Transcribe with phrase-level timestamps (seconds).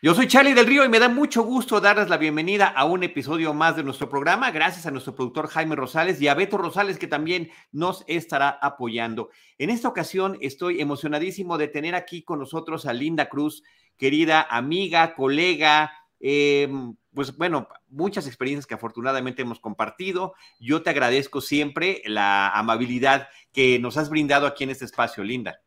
[0.00, 3.02] Yo soy Charlie del Río y me da mucho gusto darles la bienvenida a un
[3.02, 7.00] episodio más de nuestro programa, gracias a nuestro productor Jaime Rosales y a Beto Rosales
[7.00, 9.30] que también nos estará apoyando.
[9.58, 13.64] En esta ocasión estoy emocionadísimo de tener aquí con nosotros a Linda Cruz,
[13.96, 15.90] querida amiga, colega,
[16.20, 20.34] em, pues bueno, muchas experiencias que afortunadamente hemos compartido.
[20.60, 25.60] Yo te agradezco siempre la amabilidad que nos has brindado aquí en este espacio, Linda.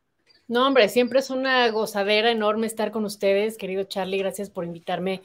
[0.51, 4.17] No, hombre, siempre es una gozadera enorme estar con ustedes, querido Charlie.
[4.17, 5.21] Gracias por invitarme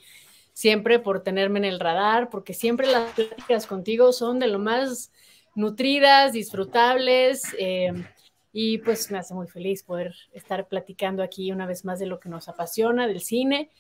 [0.53, 5.11] siempre, por tenerme en el radar, porque siempre las pláticas contigo son de lo más
[5.57, 7.43] nutridas, disfrutables.
[7.59, 7.93] Eh,
[8.53, 12.21] y pues me hace muy feliz poder estar platicando aquí una vez más de lo
[12.21, 13.73] que nos apasiona, del cine.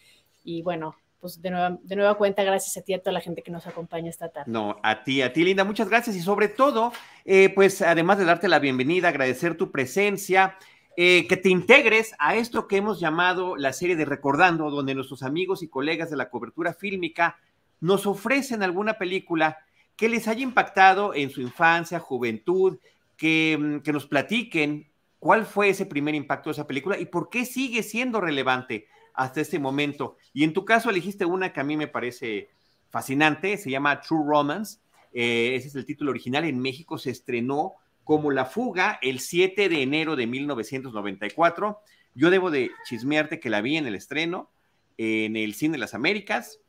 [0.42, 3.20] Y bueno, pues de nueva, de nueva cuenta, gracias a ti y a toda la
[3.20, 4.50] gente que nos acompaña esta tarde.
[4.50, 6.16] No, a ti, a ti, Linda, muchas gracias.
[6.16, 6.92] Y sobre todo,
[7.24, 10.58] eh, pues además de darte la bienvenida, agradecer tu presencia.
[10.98, 15.22] Eh, que te integres a esto que hemos llamado la serie de Recordando, donde nuestros
[15.22, 17.36] amigos y colegas de la cobertura fílmica
[17.80, 19.58] nos ofrecen alguna película
[19.94, 22.78] que les haya impactado en su infancia, juventud,
[23.18, 27.28] que, mm, que nos platiquen cuál fue ese primer impacto de esa película y por
[27.28, 30.16] qué sigue siendo relevante hasta este momento.
[30.32, 32.48] Y en tu caso elegiste una que a mí me parece
[32.88, 34.78] fascinante, se llama True Romance,
[35.12, 37.74] eh, ese es el título original, en México se estrenó
[38.06, 41.80] como La Fuga el 7 de enero de 1994.
[42.14, 44.48] Yo debo de chismearte que la vi en el estreno,
[44.96, 46.60] en el Cine de las Américas,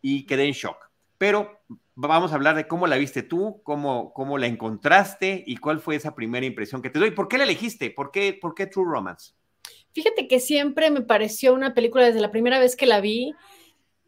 [0.00, 0.88] y quedé en shock.
[1.18, 1.60] Pero
[1.96, 5.96] vamos a hablar de cómo la viste tú, cómo, cómo la encontraste y cuál fue
[5.96, 7.10] esa primera impresión que te doy.
[7.10, 7.90] ¿Por qué la elegiste?
[7.90, 9.32] ¿Por qué, por qué True Romance?
[9.90, 13.34] Fíjate que siempre me pareció una película desde la primera vez que la vi,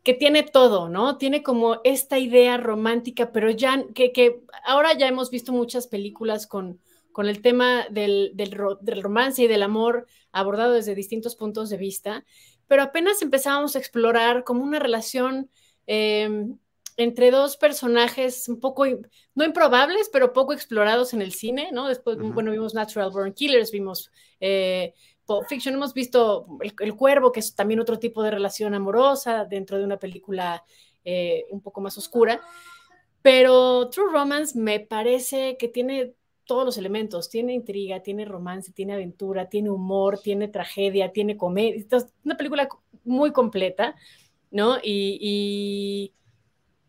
[0.07, 1.19] que tiene todo, ¿no?
[1.19, 6.47] Tiene como esta idea romántica, pero ya que, que ahora ya hemos visto muchas películas
[6.47, 6.81] con,
[7.11, 11.77] con el tema del, del, del, romance y del amor abordado desde distintos puntos de
[11.77, 12.25] vista,
[12.69, 15.51] pero apenas empezábamos a explorar como una relación
[15.89, 16.55] eh,
[16.97, 18.87] entre dos personajes un poco,
[19.35, 21.89] no improbables, pero poco explorados en el cine, ¿no?
[21.89, 22.33] Después, uh -huh.
[22.33, 24.95] bueno, vimos Natural Born Killers, vimos eh,
[25.27, 29.77] Pulp Fiction, hemos visto el, Cuervo, que es también otro tipo de relación amorosa dentro
[29.77, 30.65] de una película
[31.05, 32.41] eh, un poco más oscura.
[33.23, 37.29] Pero True Romance me parece que tiene todos los elementos.
[37.29, 41.85] Tiene intriga, tiene romance, tiene aventura, tiene humor, tiene tragedia, tiene comedia.
[41.91, 42.69] Es una película
[43.05, 43.97] muy completa,
[44.51, 44.77] ¿no?
[44.79, 46.13] Y, y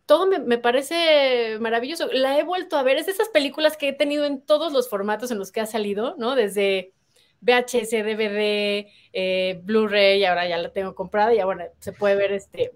[0.05, 2.07] todo me, me, parece maravilloso.
[2.13, 2.97] La he vuelto a ver.
[2.97, 5.65] Es de esas películas que he tenido en todos los formatos en los que ha
[5.65, 6.35] salido, ¿no?
[6.35, 6.93] Desde
[7.41, 12.71] VHS, DVD, eh, Blu-ray, ahora ya la tengo comprada y ahora se puede ver este.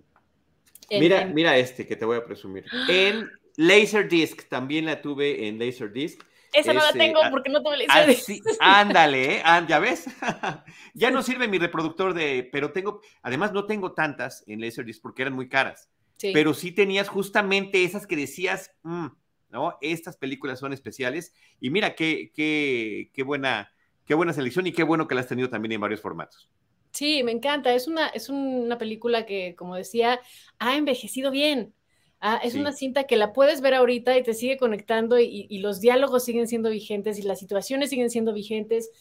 [0.89, 1.33] En, mira, en...
[1.33, 2.65] mira este que te voy a presumir.
[2.89, 6.21] En Laserdisc, también la tuve en Laserdisc.
[6.53, 8.29] Esa no la tengo porque no tuve Laserdisc.
[8.29, 9.41] Así, ándale, ¿eh?
[9.43, 10.05] ah, ya ves.
[10.93, 15.23] ya no sirve mi reproductor de, pero tengo, además no tengo tantas en Laserdisc porque
[15.23, 15.89] eran muy caras.
[16.17, 16.31] Sí.
[16.33, 19.07] Pero sí tenías justamente esas que decías, mmm,
[19.51, 19.77] ¿no?
[19.81, 21.33] Estas películas son especiales.
[21.59, 23.71] Y mira qué, qué, qué buena
[24.11, 26.49] qué buena selección y qué bueno que la has tenido también en varios formatos.
[26.91, 27.73] Sí, me encanta.
[27.73, 30.19] Es una, es una película que, como decía,
[30.59, 31.73] ha envejecido bien.
[32.19, 32.59] Ah, es sí.
[32.59, 36.25] una cinta que la puedes ver ahorita y te sigue conectando y, y, los diálogos
[36.25, 38.91] siguen siendo vigentes y las situaciones siguen siendo vigentes,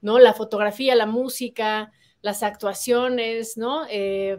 [0.00, 0.18] ¿no?
[0.18, 3.84] La fotografía, la música, las actuaciones, ¿no?
[3.90, 4.38] Eh,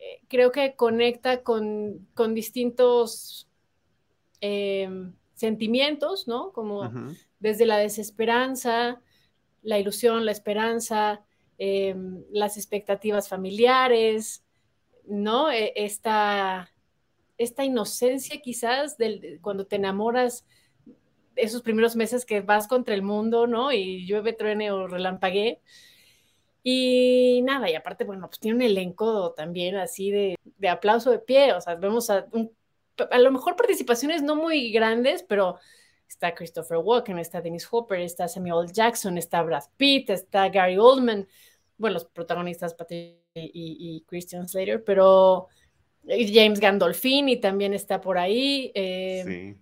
[0.00, 3.48] eh, creo que conecta con, con distintos
[4.42, 4.90] eh,
[5.32, 6.52] sentimientos, ¿no?
[6.52, 7.18] Como uh -huh.
[7.40, 9.00] desde la desesperanza,
[9.64, 11.24] la ilusión, la esperanza,
[11.58, 11.96] eh,
[12.30, 14.44] las expectativas familiares,
[15.06, 15.50] ¿no?
[15.50, 16.72] E, esta,
[17.38, 20.46] esta inocencia quizás del, cuando te enamoras
[21.36, 23.72] esos primeros meses que vas contra el mundo, ¿no?
[23.72, 25.60] Y llueve, truene o relampaguee.
[26.62, 31.18] Y nada, y aparte, bueno, pues tiene un elenco también así de, de aplauso de
[31.18, 32.52] pie, o sea, vemos a, un,
[33.10, 35.58] a lo mejor participaciones no muy grandes, pero
[36.08, 41.26] está Christopher Walken, está Dennis Hopper, está Samuel Jackson, está Brad Pitt, está Gary Oldman,
[41.76, 45.48] bueno, los protagonistas Patrick y, y, Christian Slater, pero
[46.06, 48.70] James Gandolfini también está por ahí.
[48.74, 49.60] Eh, sí.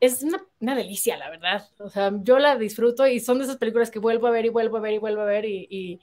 [0.00, 1.66] Es una, una, delicia, la verdad.
[1.78, 4.50] O sea, yo la disfruto y son de esas películas que vuelvo a ver y
[4.50, 6.00] vuelvo a ver y vuelvo a ver y, y,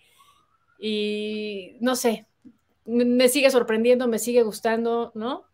[0.80, 2.26] y no sé,
[2.86, 5.46] me sigue sorprendiendo, me sigue gustando, ¿no?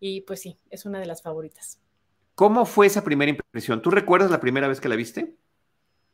[0.00, 1.80] y pues sí, es una de las favoritas.
[2.36, 3.80] ¿Cómo fue esa primera impresión?
[3.80, 5.34] ¿Tú recuerdas la primera vez que la viste?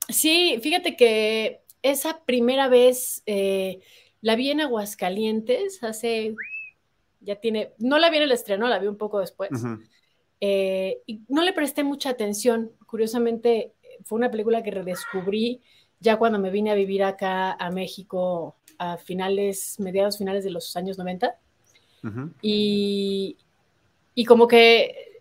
[0.08, 3.80] Sí, fíjate que esa primera vez eh,
[4.20, 6.36] la vi en Aguascalientes hace,
[7.20, 9.50] ya tiene, no la vi en el estreno, la vi un poco después.
[10.40, 12.70] Eh, y no le presté mucha atención.
[12.86, 13.72] Curiosamente,
[14.04, 15.60] fue una película que redescubrí
[15.98, 20.76] ya cuando me vine a vivir acá a México a finales, mediados finales de los
[20.76, 21.36] años 90.
[22.42, 23.36] y,
[24.14, 25.11] y como que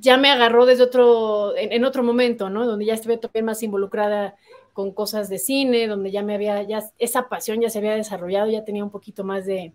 [0.00, 2.66] ya me agarró desde otro, en, otro momento, ¿no?
[2.66, 4.36] Donde ya estuve todavía más involucrada
[4.72, 8.50] con cosas de cine, donde ya me había, ya esa pasión ya se había desarrollado,
[8.50, 9.72] ya tenía un poquito más de,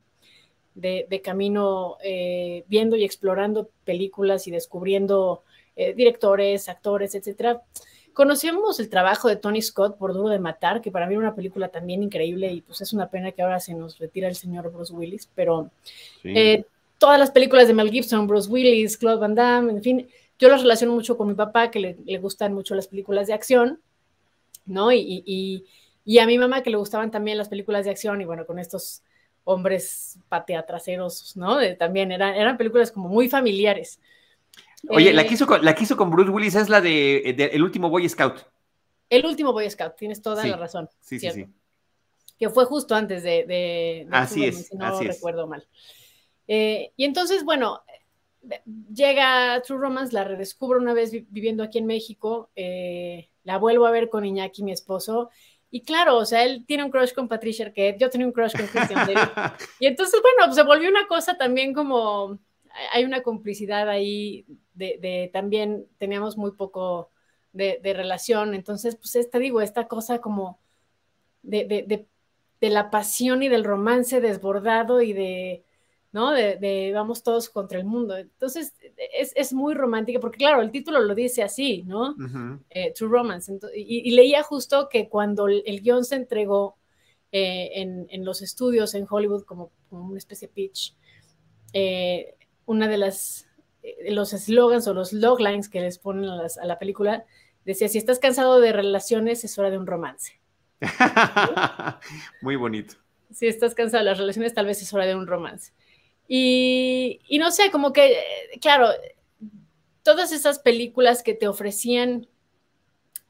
[0.76, 5.44] de, camino eh, viendo y explorando películas y descubriendo
[5.76, 7.62] eh, directores, actores, etcétera.
[8.14, 11.36] Conocíamos el trabajo de Tony Scott por Duro de Matar, que para mí era una
[11.36, 14.70] película también increíble y pues es una pena que ahora se nos retira el señor
[14.72, 15.72] Bruce Willis, pero
[16.26, 16.66] eh,
[17.02, 20.08] todas las películas de Mel Gibson, Bruce Willis, Claude Van Damme, en fin,
[20.38, 23.82] yo las relaciono mucho con mi papá, que le, gustan mucho las películas de acción,
[24.68, 24.92] ¿no?
[24.94, 25.66] Y,
[26.22, 29.02] a mi mamá, que le gustaban también las películas de acción, y bueno, con estos
[29.46, 31.58] hombres pateatraseros, ¿no?
[31.76, 34.00] también eran, eran películas como muy familiares.
[34.88, 37.90] Oye, la, eh, quiso con, la quiso con Bruce Willis, es la de, El último
[37.90, 38.46] Boy Scout.
[39.10, 40.88] El último Boy Scout, tienes toda la razón.
[41.00, 41.48] Sí, sí, sí.
[42.38, 43.46] Que fue justo antes de.
[43.48, 44.68] de, así es.
[44.68, 45.68] Si no recuerdo mal.
[46.48, 47.82] Eh, y entonces, bueno,
[48.94, 53.92] llega True Romance, la redescubro una vez viviendo aquí en México, eh, la vuelvo a
[53.92, 55.30] ver con Iñaki, mi esposo,
[55.70, 58.56] y claro, o sea, él tiene un crush con Patricia Arquette, yo tenía un crush
[58.56, 59.16] con Christian Bale,
[59.80, 62.40] y entonces, bueno, pues se volvió una cosa también como,
[62.94, 67.12] hay una complicidad ahí de, también teníamos muy poco
[67.54, 70.60] de, relación, entonces, pues esta, digo, esta cosa como
[71.44, 72.08] de
[72.60, 75.64] la pasión y del romance desbordado y de
[76.12, 76.32] ¿no?
[76.32, 78.18] De, vamos todos contra el mundo.
[78.18, 78.74] Entonces,
[79.36, 82.16] es, muy romántica, porque claro, el título lo dice así, ¿no?
[82.70, 83.52] Eh, True Romance.
[83.76, 86.78] y, leía justo que cuando el, guion se entregó
[87.32, 90.96] eh, en, los estudios en Hollywood como, una especie de pitch,
[91.74, 92.36] eh,
[92.66, 93.48] una de las,
[94.10, 97.26] los slogans o los loglines que les ponen a, a la película
[97.64, 100.42] decía, si estás cansado de relaciones, es hora de un romance.
[102.42, 102.96] muy bonito.
[103.32, 105.72] Si estás cansado de las relaciones, tal vez es hora de un romance.
[106.34, 108.16] Y, no sé, como que,
[108.62, 108.88] claro,
[110.02, 112.26] todas esas películas que te ofrecían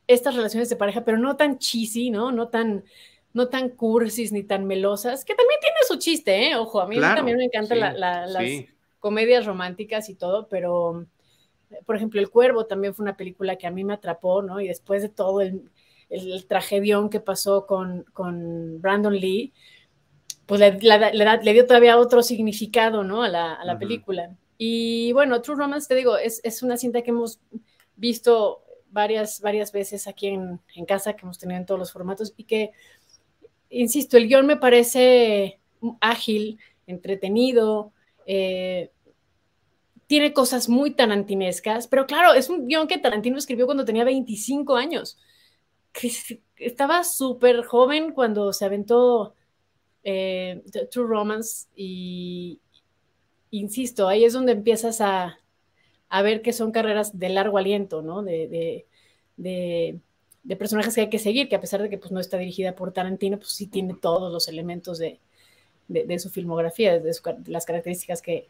[0.06, 2.32] estas relaciones de pareja, pero no tan cheesy, ¿no?
[2.32, 2.84] No tan,
[3.34, 6.56] no tan cursis ni tan melosas, que también tiene su chiste, ¿eh?
[6.56, 8.38] Ojo, a mí también me encantan las
[9.00, 11.08] comedias románticas y todo, pero,
[11.88, 14.62] por ejemplo, El Cuervo también fue una película que a mí me atrapó, ¿no?
[14.62, 15.72] Y después de todo el,
[16.12, 19.54] el, tragedión que pasó con, con Brandon Lee,
[20.52, 23.24] pues le, dio todavía otro significado, ¿no?
[23.24, 24.36] A la, película.
[24.58, 27.40] Y bueno, True Romance, te digo, es, una cinta que hemos
[27.96, 32.44] visto varias, varias veces aquí en, casa, que hemos tenido en todos los formatos y
[32.44, 32.72] que,
[33.70, 35.62] insisto, el guion me parece
[36.02, 37.94] ágil, entretenido,
[38.26, 38.92] eh,
[40.06, 44.76] tiene cosas muy tarantinescas, pero claro, es un guion que Tarantino escribió cuando tenía 25
[44.76, 45.18] años.
[46.58, 49.34] Estaba súper joven cuando se aventó
[50.04, 52.60] eh, True Romance y
[53.52, 55.38] insisto, ahí es donde empiezas a,
[56.24, 58.24] ver que son carreras de largo aliento, ¿no?
[58.24, 58.86] De,
[60.58, 62.92] personajes que hay que seguir, que a pesar de que pues, no está dirigida por
[62.92, 65.20] Tarantino, pues sí tiene todos los elementos de,
[66.20, 67.12] su filmografía, de,
[67.48, 68.48] las características que,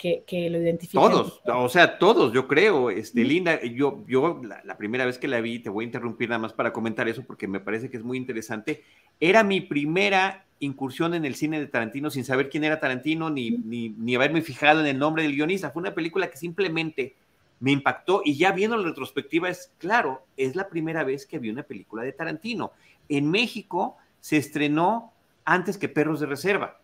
[0.00, 1.10] que, lo identifican.
[1.10, 5.40] Todos, o sea, todos, yo creo, este, Linda, yo, yo la, primera vez que la
[5.40, 8.02] vi, te voy a interrumpir nada más para comentar eso porque me parece que es
[8.02, 8.82] muy interesante,
[9.20, 13.50] era mi primera incursión en el cine de Tarantino sin saber quién era Tarantino ni,
[13.50, 17.14] ni, ni haberme fijado en el nombre del guionista, fue una película que simplemente
[17.60, 21.50] me impactó y ya viendo la retrospectiva es claro, es la primera vez que vi
[21.50, 22.72] una película de Tarantino.
[23.10, 25.12] En México se estrenó
[25.44, 26.79] antes que Perros de Reserva.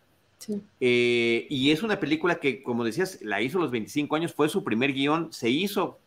[0.79, 4.49] Eh, y es una película que, como decías, la hizo a los 25 años, fue
[4.49, 5.99] su primer guion, se hizo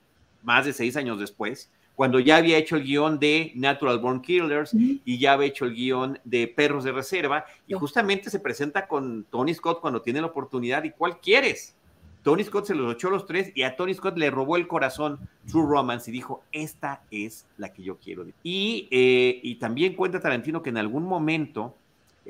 [0.43, 4.73] más de seis años después, cuando ya había hecho el guion de Natural Born Killers
[4.73, 9.25] y ya había hecho el guion de Perros de Reserva, y justamente se presenta con
[9.25, 11.75] Tony Scott cuando tiene la oportunidad, ¿y cuál quieres?
[12.23, 15.19] Tony Scott se los echó los tres y a Tony Scott le robó el corazón
[15.51, 18.27] True Romance y dijo, esta es la que yo quiero.
[18.43, 21.77] Y, eh, y también cuenta Tarantino que en algún momento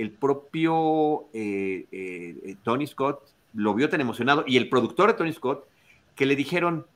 [0.00, 3.21] el propio eh, eh, Tony Scott
[3.52, 5.66] lo vio tan emocionado y el productor de Tony Scott
[6.14, 6.87] que le dijeron,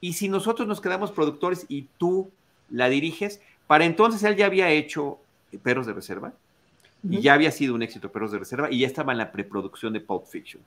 [0.00, 2.30] ¿y si nosotros nos quedamos productores y tú
[2.70, 3.40] la diriges?
[3.66, 5.18] Para entonces él ya había hecho
[5.62, 6.32] Perros de Reserva
[7.08, 9.92] y ya había sido un éxito Perros de Reserva y ya estaba en la preproducción
[9.92, 10.62] de Pulp Fiction.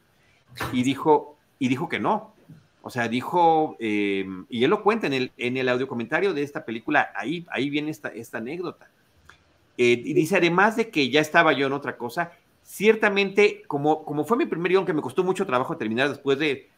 [0.74, 2.34] Y dijo, y dijo que no.
[2.82, 6.44] O sea, dijo, eh, y él lo cuenta en el, en el audio comentario de
[6.44, 8.90] esta película, ahí, ahí viene esta, esta anécdota.
[9.78, 12.32] Eh, y dice, además de que ya estaba yo en otra cosa,
[12.64, 16.70] ciertamente, como, como fue mi primer guion que me costó mucho trabajo terminar después de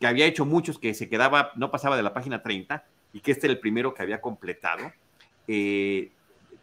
[0.00, 3.32] que había hecho muchos que se quedaba, no pasaba de la página 30, y que
[3.32, 4.92] este era el primero que había completado,
[5.46, 6.10] eh,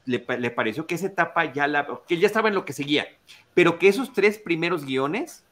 [0.05, 3.07] le, pareció que esa etapa ya la, que ya estaba en lo que seguía,
[3.53, 5.43] pero que esos tres primeros guiones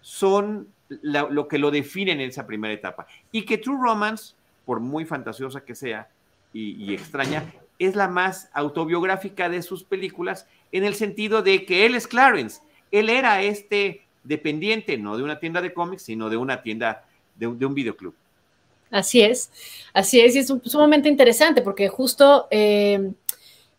[0.00, 3.06] son lo que lo definen en esa primera etapa.
[3.32, 6.08] Y que True Romance, por muy fantasiosa que sea
[6.52, 7.44] y, extraña,
[7.78, 12.60] es la más autobiográfica de sus películas en el sentido de que él es Clarence.
[12.90, 17.04] Él era este dependiente, no de una tienda de cómics, sino de una tienda,
[17.36, 18.14] de, un videoclub.
[18.90, 19.50] Así es,
[19.92, 23.12] así es, y es sumamente interesante porque justo eh,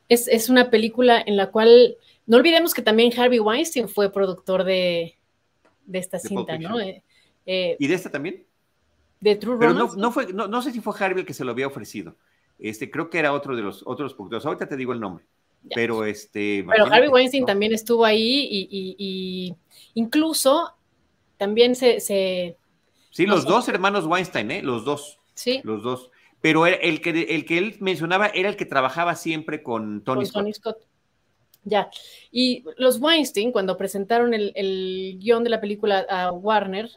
[0.10, 5.16] es, una película en la cual, no olvidemos que también Harvey Weinstein fue productor de,
[5.92, 6.80] esta cinta, ¿no?
[6.80, 7.04] Eh,
[7.46, 8.46] eh, ¿Y de esta también?
[9.20, 11.68] De True Pero no, fue, no, sé si fue Harvey el que se lo había
[11.68, 12.16] ofrecido.
[12.60, 14.46] Este, creo que era otro de los otros productores.
[14.46, 15.26] Ahorita te digo el nombre.
[15.74, 16.66] Pero este.
[16.70, 19.56] Pero Harvey Weinstein también estuvo ahí y,
[19.94, 20.74] incluso
[21.38, 22.00] también se.
[22.00, 24.62] sí, los dos hermanos Weinstein, ¿eh?
[24.62, 25.20] Los dos.
[25.34, 25.62] Sí.
[25.64, 26.12] Los dos.
[26.40, 30.44] Pero el, que, el que él mencionaba era el que trabajaba siempre con Tony, con
[30.44, 30.78] Tony Scott.
[31.64, 31.90] Ya.
[32.32, 36.90] Y los Weinstein, cuando presentaron el, el, guion de la película a Warner,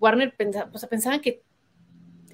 [0.00, 1.42] Warner pensaba, o sea, pensaban que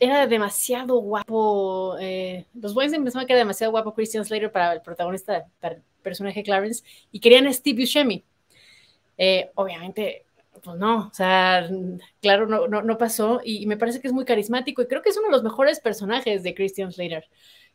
[0.00, 1.96] era demasiado guapo.
[2.00, 5.82] Eh, los Weinstein pensaban que era demasiado guapo Christian Slater para el protagonista, para el
[6.02, 8.24] personaje Clarence, y querían a Steve Buscemi.
[9.18, 10.24] Eh, obviamente,
[10.64, 11.68] pues no, o sea,
[12.22, 15.16] claro, no, no, pasó, y, me parece que es muy carismático, y creo que es
[15.18, 17.28] uno de los mejores personajes de Christian Slater.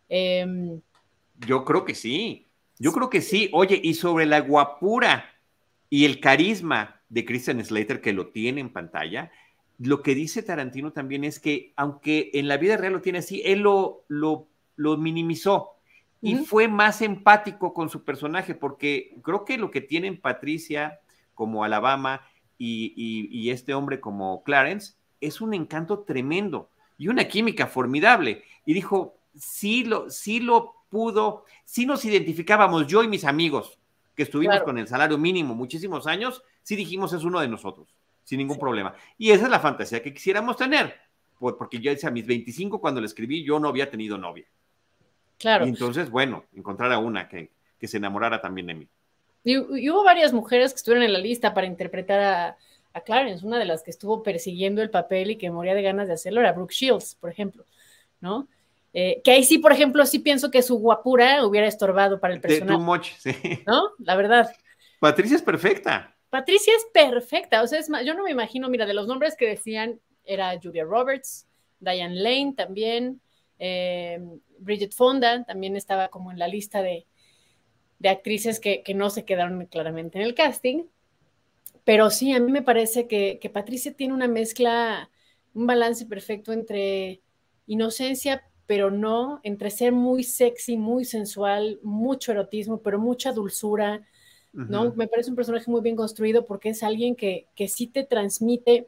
[0.09, 0.81] Em,
[1.45, 2.47] yo creo que sí,
[2.79, 3.49] yo creo que sí.
[3.53, 5.31] Oye, y sobre la guapura
[5.89, 9.31] y el carisma de Christian Slater que lo tiene en pantalla,
[9.77, 13.41] lo que dice Tarantino también es que, aunque en la vida real lo tiene así,
[13.43, 14.47] él lo, lo,
[14.97, 15.71] minimizó
[16.21, 20.99] y fue más empático con su personaje, porque creo que lo que tienen Patricia
[21.33, 22.21] como Alabama
[22.57, 28.43] y, este hombre como Clarence es un encanto tremendo y una química formidable.
[28.65, 33.77] Y dijo, sí lo, sí lo pudo, sí nos identificábamos yo y mis amigos
[34.15, 37.94] que estuvimos con el salario mínimo muchísimos años, sí dijimos es uno de nosotros
[38.25, 38.93] sin ningún problema.
[39.17, 40.93] Y esa es la fantasía que quisiéramos tener,
[41.39, 44.45] porque yo decía, a mis 25 cuando le escribí, yo no había tenido novia.
[45.37, 45.65] Claro.
[45.65, 47.51] Y entonces, bueno, encontrar a una que,
[47.81, 48.87] se enamorara también de mí.
[49.43, 52.57] Y, hubo varias mujeres que estuvieron en la lista para interpretar a,
[52.93, 53.45] a, Clarence.
[53.45, 56.41] Una de las que estuvo persiguiendo el papel y que moría de ganas de hacerlo
[56.41, 57.63] era Brooke Shields, por ejemplo,
[58.21, 58.47] ¿no?
[58.97, 62.39] Eh, que ahí sí, por ejemplo, sí pienso que su guapura hubiera estorbado para el
[62.39, 62.71] personaje.
[62.71, 63.35] Too much, sí.
[63.67, 63.89] ¿No?
[63.99, 64.49] La verdad.
[64.99, 66.14] Patricia es perfecta.
[66.35, 70.01] Patricia es perfecta, o sea, yo no me imagino, mira, de los nombres que decían,
[70.25, 71.47] era Julia Roberts,
[71.79, 73.21] Diane Lane también,
[73.57, 74.19] eh,
[74.59, 77.07] Bridget Fonda también estaba como en la lista de,
[78.03, 80.83] actrices que, no se quedaron claramente en el casting.
[81.85, 85.09] Pero sí, a mí me parece que Patricia tiene una mezcla,
[85.53, 87.21] un balance perfecto entre
[87.65, 94.05] inocencia, pero no, entre ser muy sexy, muy sensual, mucho erotismo, pero mucha dulzura,
[94.55, 94.93] ¿no?
[94.95, 98.87] Me parece un personaje muy bien construido porque es alguien que, que sí te transmite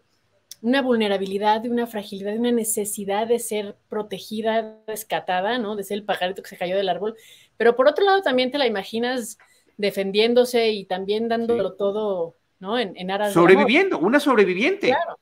[0.61, 5.75] una vulnerabilidad, una fragilidad, de una necesidad de ser protegida, rescatada, ¿no?
[5.75, 7.15] De ser el pajarito que se cayó del árbol.
[7.57, 9.37] Pero por otro lado también te la imaginas
[9.77, 12.79] defendiéndose y también dándolo todo, ¿no?
[12.79, 14.87] En, en aras Sobreviviendo, una sobreviviente.
[14.87, 15.19] Claro.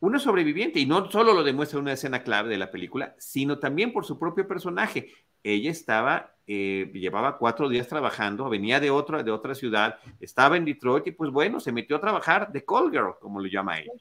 [0.00, 0.78] Una sobreviviente.
[0.78, 4.18] Y no solo lo demuestra una escena clave de la película, sino también por su
[4.18, 5.10] propio personaje.
[5.42, 10.64] Ella estaba eh, llevaba cuatro días trabajando, venía de otra, de otra ciudad, estaba en
[10.64, 13.92] Detroit y pues bueno, se metió a trabajar de call girl, como lo llama ella.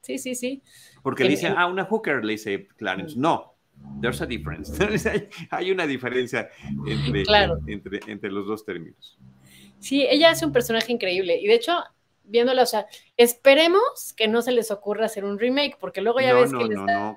[0.00, 0.62] Sí, sí, sí.
[1.02, 3.18] Porque le dice, ah, una hooker, le dice Clarence.
[3.18, 3.54] No,
[4.00, 4.72] there's a difference.
[5.50, 6.48] hay una diferencia
[6.86, 7.24] entre,
[7.66, 9.18] entre, entre los dos términos.
[9.80, 11.82] Sí, ella hace un personaje increíble y de hecho
[12.30, 16.32] viéndola, o sea, esperemos que no se les ocurra hacer un remake, porque luego ya
[16.34, 17.16] ves que les da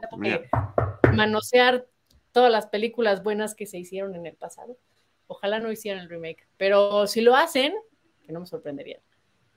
[1.14, 1.86] manosear
[2.34, 4.78] todas las películas buenas que se hicieron en el pasado.
[5.28, 7.74] Ojalá no hicieran el remake, pero si lo hacen,
[8.26, 9.00] que no me sorprendería.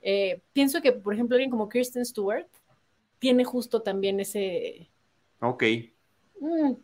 [0.03, 2.47] Eh, pienso que, por ejemplo, alguien como Kirsten Stewart
[3.19, 4.89] tiene justo también ese...
[5.41, 5.65] Ok.
[6.41, 6.75] Mm,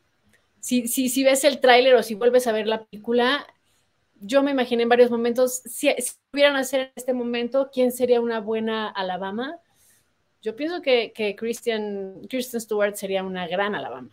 [0.59, 3.47] si, si, si, ves el tráiler o si vuelves a ver la película,
[4.21, 8.21] yo me imaginé en varios momentos, si, si pudieran hacer en este momento, ¿quién sería
[8.21, 9.59] una buena Alabama?
[10.41, 14.11] Yo pienso que, que Christian, Kirsten Stewart sería una gran Alabama.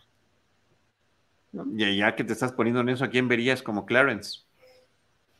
[1.52, 4.40] Y ya que te estás poniendo en eso, ¿a quién verías como Clarence?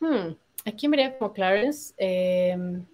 [0.00, 0.34] Hmm,
[0.66, 1.94] ¿A quién vería como Clarence?
[1.96, 2.84] Em,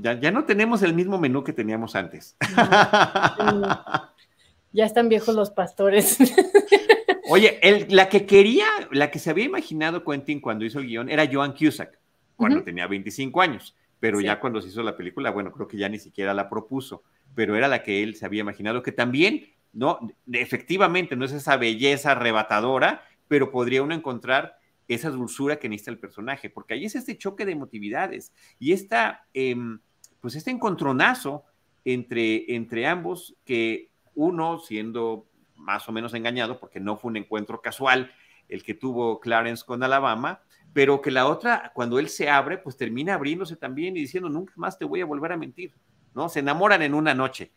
[0.00, 2.36] Ya, ya no tenemos el mismo menú que teníamos antes.
[4.72, 6.18] ya están viejos los pastores.
[7.30, 11.28] Oye, la que quería, la que se había imaginado Quentin cuando hizo el guion era
[11.30, 11.98] Joan Cusack,
[12.36, 15.88] cuando tenía 25 años, pero ya cuando se hizo la película, bueno, creo que ya
[15.88, 17.02] ni siquiera la propuso,
[17.34, 19.46] pero era la que él se había imaginado, que también,
[19.78, 20.00] no,
[20.32, 24.58] efectivamente, no es esa belleza arrebatadora, pero podría uno encontrar
[24.88, 29.26] esa dulzura que necesita el personaje, porque ahí es este choque de emotividades y esta,
[29.34, 29.78] em,
[30.20, 31.44] pues este encontronazo
[31.84, 37.60] entre, entre ambos que uno siendo más o menos engañado, porque no fue un encuentro
[37.60, 38.10] casual
[38.48, 40.42] el que tuvo Clarence con Alabama,
[40.72, 44.54] pero que la otra, cuando él se abre, pues termina abriéndose también y diciendo, nunca
[44.56, 45.72] más te voy a volver a mentir,
[46.14, 46.28] ¿no?
[46.28, 47.52] Se enamoran en una noche,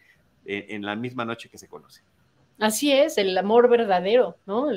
[0.45, 2.03] en, la misma noche que se conocen.
[2.59, 4.67] Así es, el amor verdadero, ¿no?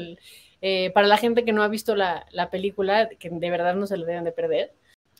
[0.63, 3.87] Eh, para la gente que no ha visto la, la, película, que de verdad no
[3.87, 4.73] se lo deben de perder,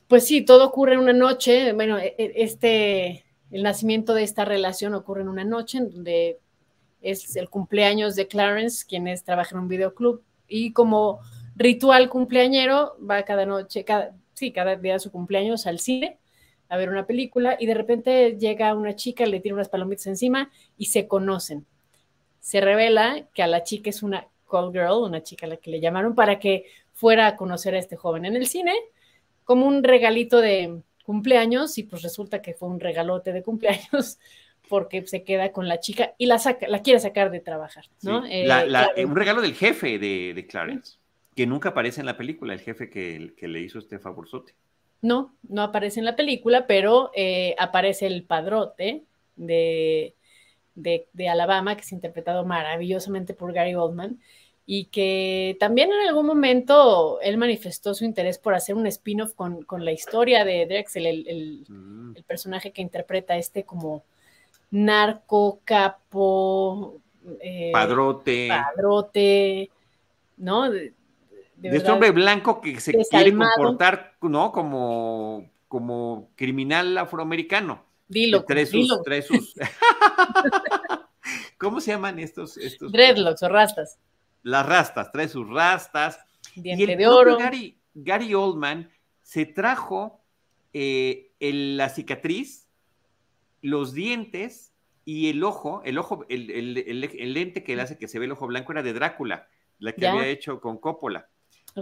[0.09, 4.45] pues sí, todo ocurre en una noche, bueno, e, e, este, el nacimiento de esta
[4.45, 6.39] relación ocurre en una noche en donde
[7.03, 11.21] es el cumpleaños de Clarence, quien es, trabaja en un videoclub, y como
[11.57, 16.19] ritual cumpleañero va cada noche, cada, sí, cada día de su cumpleaños al cine
[16.75, 20.51] a ver una película y de repente llega una chica, le tira unas palomitas encima
[20.77, 21.67] y se conocen.
[22.41, 25.71] Se revela que a la chica es una call girl, una chica a la que
[25.71, 28.75] le llamaron para que fuera a conocer a este joven en el cine
[29.45, 34.19] como un regalito de cumpleaños y pues resulta que fue un regalote de cumpleaños
[34.69, 38.25] porque se queda con la chica y la saca, la quiere sacar de trabajar, ¿no?
[38.27, 38.47] Eh,
[39.05, 40.97] un regalo del jefe de, Clarence,
[41.37, 44.55] que nunca aparece en la película, el jefe que, le hizo este favorzote.
[45.05, 49.05] No, no aparece en la película, pero eh, aparece el padrote
[49.37, 50.15] de,
[50.75, 54.19] de, Alabama, que es interpretado maravillosamente por Gary Oldman,
[54.65, 59.67] y que también en algún momento él manifestó su interés por hacer un spin-off con,
[59.85, 62.17] la historia de Drexel, el, mm.
[62.17, 64.05] el, personaje que interpreta este como
[64.71, 67.03] narco, capo,
[67.41, 68.49] eh, padrote.
[68.49, 69.71] Padrote,
[70.39, 70.71] ¿no?
[71.71, 74.53] De, este hombre blanco que se quiere comportar, ¿no?
[74.53, 77.87] Como, como criminal afroamericano.
[78.07, 78.45] Dilo.
[78.45, 79.55] Tres sus, Tres sus...
[81.59, 82.59] ¿Cómo se llaman estos?
[82.59, 82.93] estos?
[82.93, 83.99] Dreadlocks o rastas.
[84.43, 86.19] Las rastas, trae sus rastas.
[86.55, 87.39] Diente y de oro.
[87.39, 88.91] Gary, Gary Oldman
[89.23, 90.21] se trajo
[90.75, 92.65] eh, la cicatriz
[93.65, 94.75] los dientes
[95.07, 96.75] y el ojo, el ojo, el,
[97.33, 99.49] lente que le hace que se ve el ojo blanco era de Drácula,
[99.79, 101.31] la que había hecho con Coppola.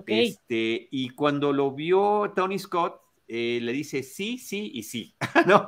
[0.07, 5.15] Este, y cuando lo vio Tony Scott, eh, le dice sí, sí y sí.
[5.47, 5.67] ¿No?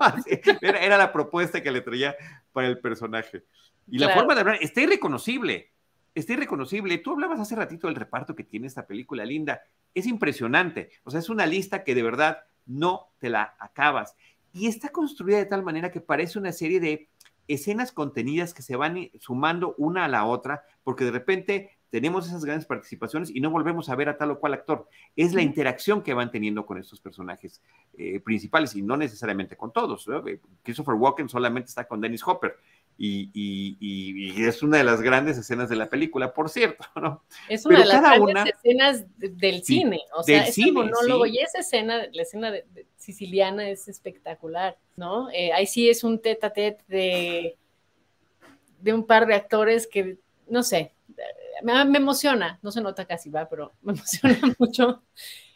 [0.61, 2.17] era, la propuesta que le traía
[2.53, 3.45] para el personaje.
[3.89, 5.73] Y la forma de hablar está irreconocible.
[6.15, 6.99] Está irreconocible.
[6.99, 9.63] Tú hablabas hace ratito del reparto que tiene esta película, Linda.
[9.95, 10.91] Es impresionante.
[11.05, 14.17] O sea, es una lista que de verdad no te la acabas
[14.55, 17.09] y está construida de tal manera que parece una serie de
[17.49, 22.45] escenas contenidas que se van sumando una a la otra, porque de repente tenemos esas
[22.45, 24.89] grandes participaciones y no volvemos a ver a tal o cual actor.
[25.15, 27.63] Es la interacción que van teniendo con estos personajes
[27.97, 30.09] eh, principales y no necesariamente con todos.
[30.09, 32.57] Eh, Christopher Walken solamente está con Dennis Hopper,
[32.99, 37.23] y, es una de las grandes escenas de la película, por cierto, ¿no?
[37.49, 42.09] Es una de las grandes escenas del cine, o sea, ese monólogo y esa escena,
[42.11, 42.65] la escena de,
[42.97, 45.31] siciliana es espectacular, ¿no?
[45.31, 47.57] Eh, ahí sí es un tete a tete de,
[48.81, 50.94] de un par de actores que, no sé,
[51.63, 55.03] me, emociona, no se nota casi, va, pero me emociona mucho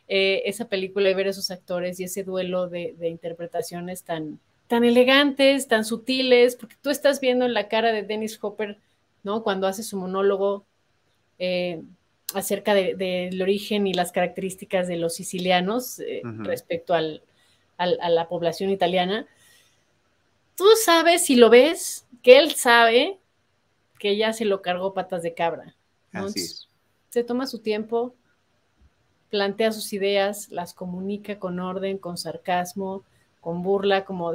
[0.09, 5.67] eh, esa película y ver esos actores y ese duelo de interpretaciones tan tan elegantes,
[5.67, 8.79] tan sutiles, porque tú estás viendo en la cara de Dennis Hopper,
[9.25, 9.43] ¿no?
[9.43, 10.67] Cuando hace su monólogo
[11.39, 11.83] eh,
[12.35, 17.23] acerca del origen y las características de los sicilianos eh, respecto al,
[17.79, 19.27] a la población italiana.
[20.55, 23.18] Tú sabes, si lo ves, que él sabe
[23.99, 25.75] que ya se lo cargó patas de cabra.
[27.11, 28.15] Se toma su tiempo,
[29.31, 33.05] plantea sus ideas, las comunica con orden, con sarcasmo,
[33.41, 34.33] con burla, como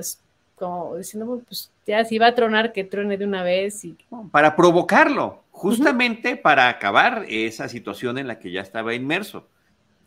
[0.56, 3.84] como diciendo, pues ya si va a tronar, que trone de una vez.
[3.84, 3.98] Y...
[4.32, 9.48] Para provocarlo, justamente para acabar esa situación en la que ya estaba inmerso.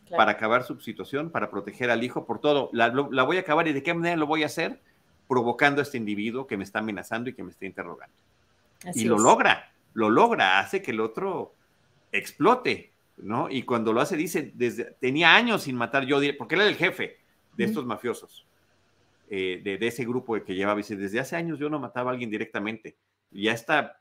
[0.09, 2.69] Para acabar su situación, para proteger al hijo por todo.
[2.71, 4.79] La, voy a acabar y de qué manera lo voy a hacer?
[5.27, 8.15] Provocando a este individuo que me está amenazando y que me está interrogando.
[8.93, 11.53] Y lo logra, lo logra, hace que el otro
[12.11, 13.49] explote, ¿no?
[13.49, 16.75] Y cuando lo hace, dice, desde, tenía años sin matar yo, porque él era el
[16.75, 17.17] jefe
[17.55, 18.45] de estos mafiosos.
[19.29, 22.29] Eh, de, ese grupo que llevaba, dice, desde hace años yo no mataba a alguien
[22.29, 22.95] directamente,
[23.31, 23.99] ya está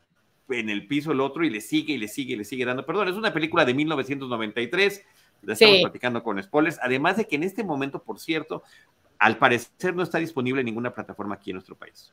[0.48, 2.86] en el piso el otro y le sigue y le sigue y le sigue dando.
[2.86, 5.04] Perdón, es una película de 1993,
[5.42, 8.62] la estamos platicando con spoilers, además de que en este momento, por cierto,
[9.18, 12.12] al parecer no está disponible en ninguna plataforma aquí en nuestro país.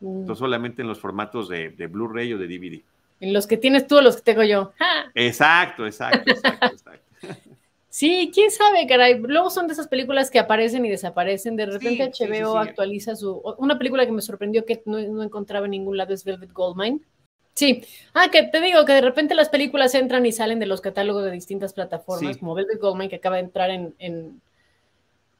[0.00, 0.34] Mm.
[0.34, 2.82] solamente en los formatos de, Blu-ray o de DVD.
[3.20, 4.72] En los que tienes tú o los que tengo yo.
[5.14, 7.06] Exacto, exacto, exacto, exacto.
[7.90, 9.18] Sí, quién sabe, caray.
[9.18, 11.56] Luego son de esas películas que aparecen y desaparecen.
[11.56, 13.42] De repente HBO actualiza su.
[13.58, 17.00] Una película que me sorprendió que no, encontraba en ningún lado es Velvet Goldmine.
[17.54, 17.82] Sí.
[18.14, 21.24] Ah, que te digo que de repente las películas entran y salen de los catálogos
[21.24, 24.40] de distintas plataformas, como Velvet Goldmine, que acaba de entrar en,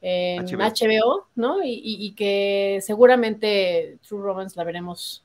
[0.02, 1.26] HBO.
[1.34, 1.58] ¿no?
[1.64, 5.24] Y, que seguramente True Romance la veremos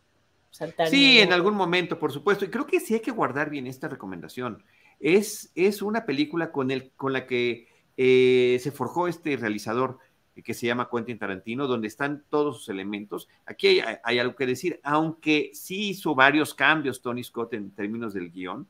[0.51, 0.88] saltar.
[0.88, 2.45] Sí, en algún momento, por supuesto.
[2.45, 4.63] Y creo que sí hay que guardar bien esta recomendación
[5.03, 9.99] es, es una película con, el, con la que eh, se forjó este realizador
[10.36, 13.27] eh, que se llama Quentin Tarantino, donde están todos sus elementos.
[13.45, 18.31] Aquí hay, algo que decir, aunque sí hizo varios cambios Tony Scott en términos del
[18.31, 18.65] guion,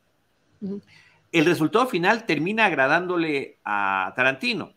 [1.31, 4.73] el resultado final termina agradándole a Tarantino.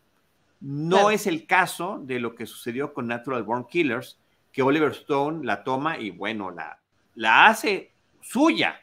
[0.61, 4.19] No es el caso de lo que sucedió con Natural Born Killers,
[4.53, 6.81] que Oliver Stone la toma y bueno, la,
[7.15, 8.81] la hace suya.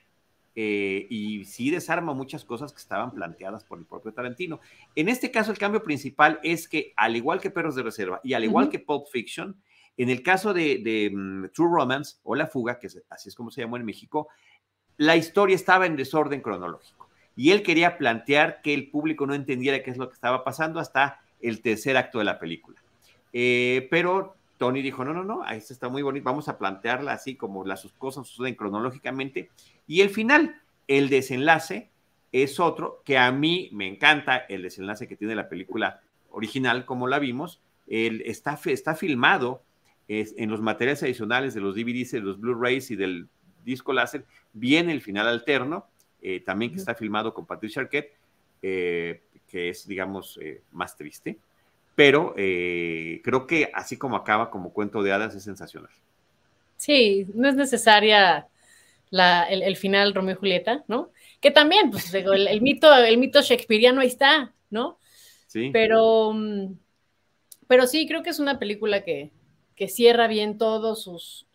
[0.55, 4.59] Eh, y sí desarma muchas cosas que estaban planteadas por el propio Tarantino.
[4.95, 8.33] En este caso, el cambio principal es que, al igual que Perros de Reserva y
[8.33, 9.59] al igual que Pulp Fiction,
[9.97, 13.61] en el caso de, mm, True Romance o La Fuga, que así es como se
[13.61, 14.27] llamó en México,
[14.97, 17.09] la historia estaba en desorden cronológico.
[17.35, 20.79] Y él quería plantear que el público no entendiera qué es lo que estaba pasando
[20.79, 22.81] hasta el tercer acto de la película.
[23.31, 27.35] Eh, pero Tony dijo, no, no, no, esto está muy bonito, vamos a plantearla así
[27.35, 29.49] como las cosas suceden cronológicamente
[29.87, 31.89] y el final, el desenlace,
[32.31, 36.01] es otro que a mí me encanta, el desenlace que tiene la película
[36.31, 37.61] original, como la vimos.
[37.87, 39.61] El, está, está filmado
[40.07, 43.27] en los materiales adicionales de los DVDs, de los Blu-rays y del
[43.63, 44.25] disco láser.
[44.51, 45.85] Viene el final alterno,
[46.21, 48.17] eh, también que está filmado con Patricia Arquette,
[48.61, 49.21] eh,
[49.53, 51.37] que es, digamos, eh, más triste.
[51.93, 55.91] Pero creo que así como acaba como cuento de hadas es sensacional.
[56.75, 58.47] Sí, no es necesaria
[59.11, 61.11] el, final Romeo y Julieta, ¿no?
[61.39, 64.97] Que también, pues, el, mito, el mito shakespeariano ahí está, ¿no?
[65.45, 65.69] Sí.
[65.71, 66.73] Pero, mm,
[67.67, 69.29] pero sí, creo que es una película que,
[69.75, 71.45] que cierra bien todos sus,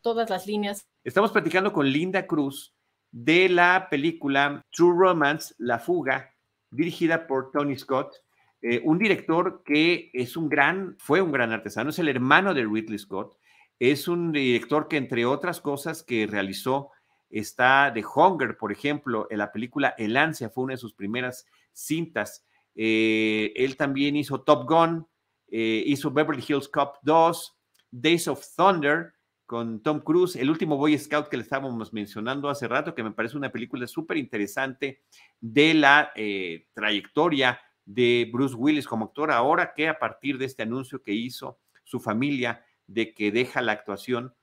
[0.00, 0.86] todas las líneas.
[1.02, 2.72] Estamos platicando con Linda Cruz
[3.10, 6.32] de la película True Romance, La Fuga,
[6.70, 8.14] dirigida por Tony Scott,
[8.60, 12.64] eh, un director que es un gran, fue un gran artesano, es el hermano de
[12.64, 13.36] Ridley Scott,
[13.78, 16.90] es un director que entre otras cosas que realizó
[17.30, 21.46] Está The Hunger, por ejemplo, en la película El Ansia fue una de sus primeras
[21.72, 22.46] cintas.
[22.74, 25.06] Eh, él también hizo Top Gun,
[25.48, 27.56] eh, hizo Beverly Hills Cop 2,
[27.90, 29.12] Days of Thunder
[29.48, 33.10] con Tom Cruise, el último Boy Scout que le estábamos mencionando hace rato, que me
[33.10, 35.00] parece una película súper interesante
[35.40, 40.62] de la eh, trayectoria de Bruce Willis como actor, ahora que a partir de este
[40.62, 44.34] anuncio que hizo su familia de que deja la actuación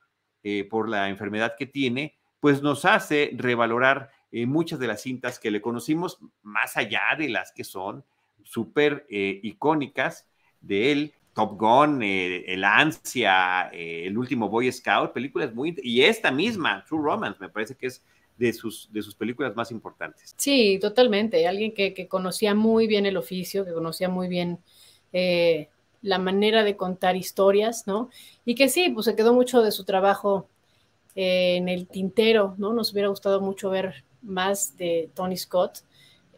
[0.70, 5.50] por la enfermedad que tiene, pues nos hace revalorar eh, muchas de las cintas que
[5.50, 8.04] le conocimos, más allá de las que son
[8.42, 10.28] súper eh, icónicas
[10.60, 11.14] de él.
[11.36, 15.76] Top Gun, eh, El Ansia, El último Boy Scout, películas muy...
[15.82, 18.02] Y esta misma, True Romance, me parece que es
[18.38, 20.34] de sus, de sus películas más importantes.
[20.38, 21.46] Sí, totalmente.
[21.46, 24.60] Alguien que, que conocía muy bien el oficio, que conocía muy bien
[26.02, 28.10] la manera de contar historias, ¿no?
[28.44, 30.48] Y que sí, pues se quedó mucho de su trabajo
[31.14, 32.72] en el tintero, ¿no?
[32.72, 35.80] Nos hubiera gustado mucho ver más de Tony Scott.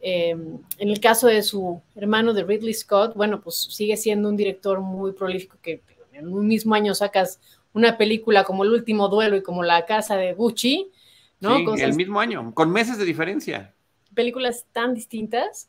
[0.01, 4.37] Em, en el caso de su hermano de Ridley Scott, bueno, pues sigue siendo un
[4.37, 5.83] director muy prolífico que
[6.13, 7.41] en un mismo año sacas
[7.73, 10.91] una película como El último duelo y como La casa de Gucci,
[11.41, 11.77] ¿no?
[11.77, 13.75] Sí, el mismo año, con meses de diferencia.
[14.15, 15.69] Películas tan distintas.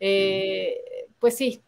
[0.00, 0.76] Eh,
[1.18, 1.60] pues sí,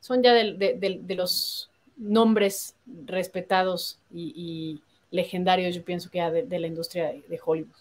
[0.00, 2.74] son ya de, los nombres
[3.06, 4.80] respetados y
[5.14, 7.76] legendarios, yo pienso que ya de, la industria de, Hollywood.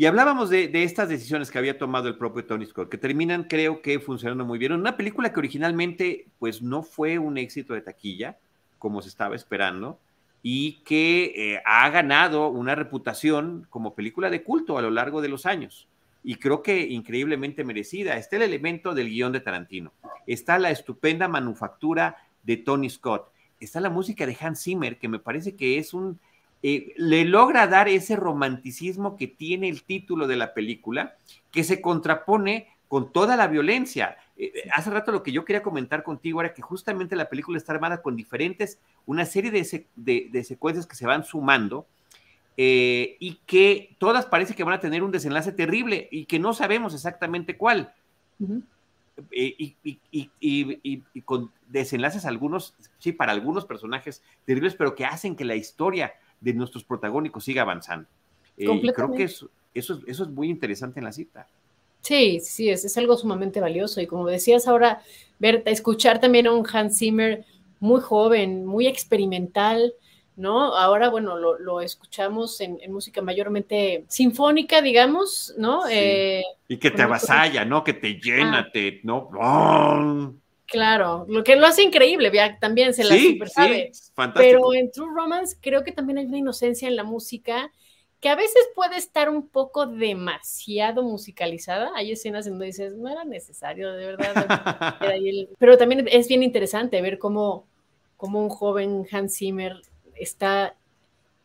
[0.00, 3.82] Y hablábamos de, estas decisiones que había tomado el propio Tony Scott, que terminan, creo
[3.82, 4.72] que, funcionando muy bien.
[4.72, 8.38] Una película que originalmente, pues, no fue un éxito de taquilla,
[8.78, 10.00] como se estaba esperando,
[10.42, 15.28] y que eh, ha ganado una reputación como película de culto a lo largo de
[15.28, 15.86] los años.
[16.24, 18.16] Y creo que increíblemente merecida.
[18.16, 19.92] Está el elemento del guion de Tarantino.
[20.26, 25.18] Está la estupenda manufactura de Tony Scott está la música de Hans Zimmer, que me
[25.18, 26.18] parece que es un...
[26.62, 31.16] Eh, le logra dar ese romanticismo que tiene el título de la película,
[31.50, 34.16] que se contrapone con toda la violencia.
[34.36, 37.56] Eh, eh, hace rato lo que yo quería comentar contigo era que justamente la película
[37.56, 41.86] está armada con diferentes, una serie de, secuencias que se van sumando
[42.62, 46.92] y que todas parece que van a tener un desenlace terrible y que no sabemos
[46.92, 47.94] exactamente cuál.
[49.32, 49.74] Eh,
[50.40, 56.14] y, con desenlaces algunos, sí, para algunos personajes terribles, pero que hacen que la historia
[56.40, 58.08] de nuestros protagónicos siga avanzando.
[58.56, 61.46] Eh, creo que eso, eso, eso, es muy interesante en la cita.
[62.00, 64.00] Sí, sí, es, es, algo sumamente valioso.
[64.00, 65.02] Y como decías ahora,
[65.38, 67.44] ver, escuchar también a un Hans Zimmer
[67.78, 69.94] muy joven, muy experimental,
[70.36, 70.74] ¿no?
[70.74, 75.82] Ahora, bueno, lo, escuchamos en, música mayormente sinfónica, digamos, ¿no?
[75.90, 77.84] Eh, y que te avasalla, ¿no?
[77.84, 78.70] Que te llena, ah.
[78.72, 79.28] te, ¿no?
[80.70, 83.90] Claro, lo que lo hace increíble, ya también se la super sabe.
[84.34, 87.72] Pero en True Romance creo que también hay una inocencia en la música
[88.20, 91.90] que a veces puede estar un poco demasiado musicalizada.
[91.96, 94.96] Hay escenas en donde dices, no era necesario, de verdad.
[95.58, 97.66] Pero también es bien interesante ver cómo,
[98.16, 99.80] cómo un joven Hans Zimmer
[100.14, 100.76] está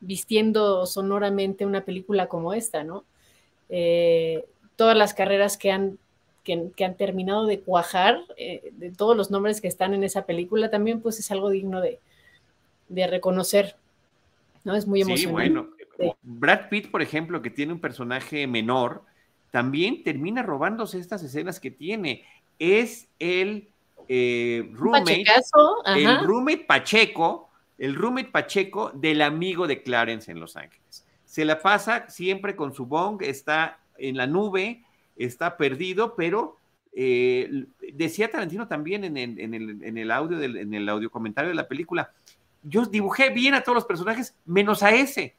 [0.01, 3.05] vistiendo sonoramente una película como esta, ¿no?
[3.69, 5.97] Eh, todas las carreras que han,
[6.45, 10.69] que, han terminado de cuajar, eh, de todos los nombres que están en esa película,
[10.69, 11.99] también pues es algo digno de,
[13.07, 13.75] reconocer,
[14.63, 14.75] ¿no?
[14.75, 15.27] Es muy emocionante.
[15.27, 15.69] Sí, bueno,
[16.21, 19.01] Brad Pitt, por ejemplo, que tiene un personaje menor,
[19.51, 22.23] también termina robándose estas escenas que tiene.
[22.59, 23.69] Es el
[24.07, 25.23] eh, roommate,
[25.87, 31.05] el roommate Pacheco, el roommate Pacheco del amigo de Clarence en Los Ángeles.
[31.25, 34.83] Se la pasa siempre con su bong, está en la nube,
[35.15, 36.57] está perdido, pero
[36.93, 42.11] eh, decía Tarantino también en el, audio, en el audio comentario de la película,
[42.63, 45.35] yo dibujé bien a todos los personajes, menos a ese.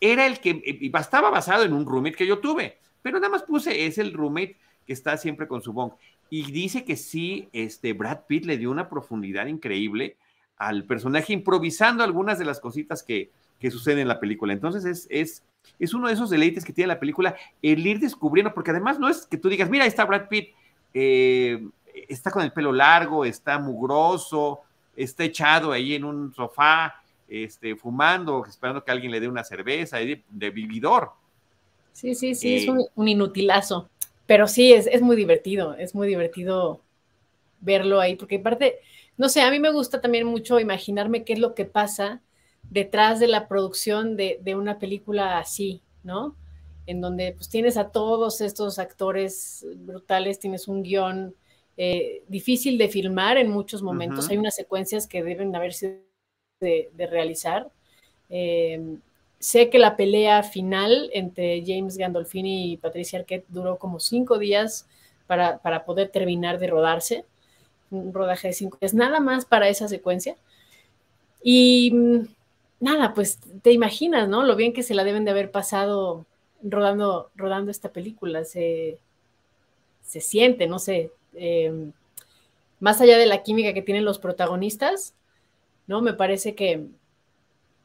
[0.00, 0.62] Era el que,
[0.94, 4.56] estaba basado en un roommate que yo tuve, pero nada más puse, es el roommate
[4.86, 5.92] que está siempre con su bong.
[6.28, 10.16] Y dice que sí, este Brad Pitt le dio una profundidad increíble
[10.58, 14.52] al personaje improvisando algunas de las cositas que, que suceden en la película.
[14.52, 15.42] Entonces es, es,
[15.78, 19.08] es uno de esos deleites que tiene la película, el ir descubriendo, porque además no
[19.08, 20.50] es que tú digas, mira, ahí está Brad Pitt,
[20.94, 21.62] eh,
[22.08, 24.60] está con el pelo largo, está mugroso,
[24.96, 29.98] está echado ahí en un sofá, este, fumando, esperando que alguien le dé una cerveza,
[29.98, 31.10] de, vividor.
[31.92, 33.88] Sí, sí, sí, es eh, un, un, inutilazo.
[34.26, 36.80] Pero sí, es, es muy divertido, es muy divertido
[37.60, 38.78] verlo ahí, porque aparte,
[39.16, 42.20] no sé, a mí me gusta también mucho imaginarme qué es lo que pasa
[42.70, 46.34] detrás de la producción de, una película así, ¿no?
[46.86, 51.34] En donde pues tienes a todos estos actores brutales, tienes un guion
[51.76, 55.94] eh, difícil de filmar en muchos momentos, hay unas secuencias que deben haber sido
[56.60, 57.68] de, realizar.
[58.30, 58.96] Eh,
[59.38, 64.88] sé que la pelea final entre James Gandolfini y Patricia Arquette duró como cinco días
[65.26, 67.24] para, para poder terminar de rodarse
[67.90, 70.36] un rodaje de cinco días, nada más para esa secuencia.
[71.42, 72.35] Y mm,
[72.80, 74.42] nada, pues te imaginas, ¿no?
[74.42, 76.26] Lo bien que se la deben de haber pasado
[76.62, 78.44] rodando, rodando esta película.
[78.44, 78.98] Se,
[80.02, 81.92] se siente, no sé, em,
[82.80, 85.14] más allá de la química que tienen los protagonistas,
[85.86, 86.02] ¿no?
[86.02, 86.86] Me parece que,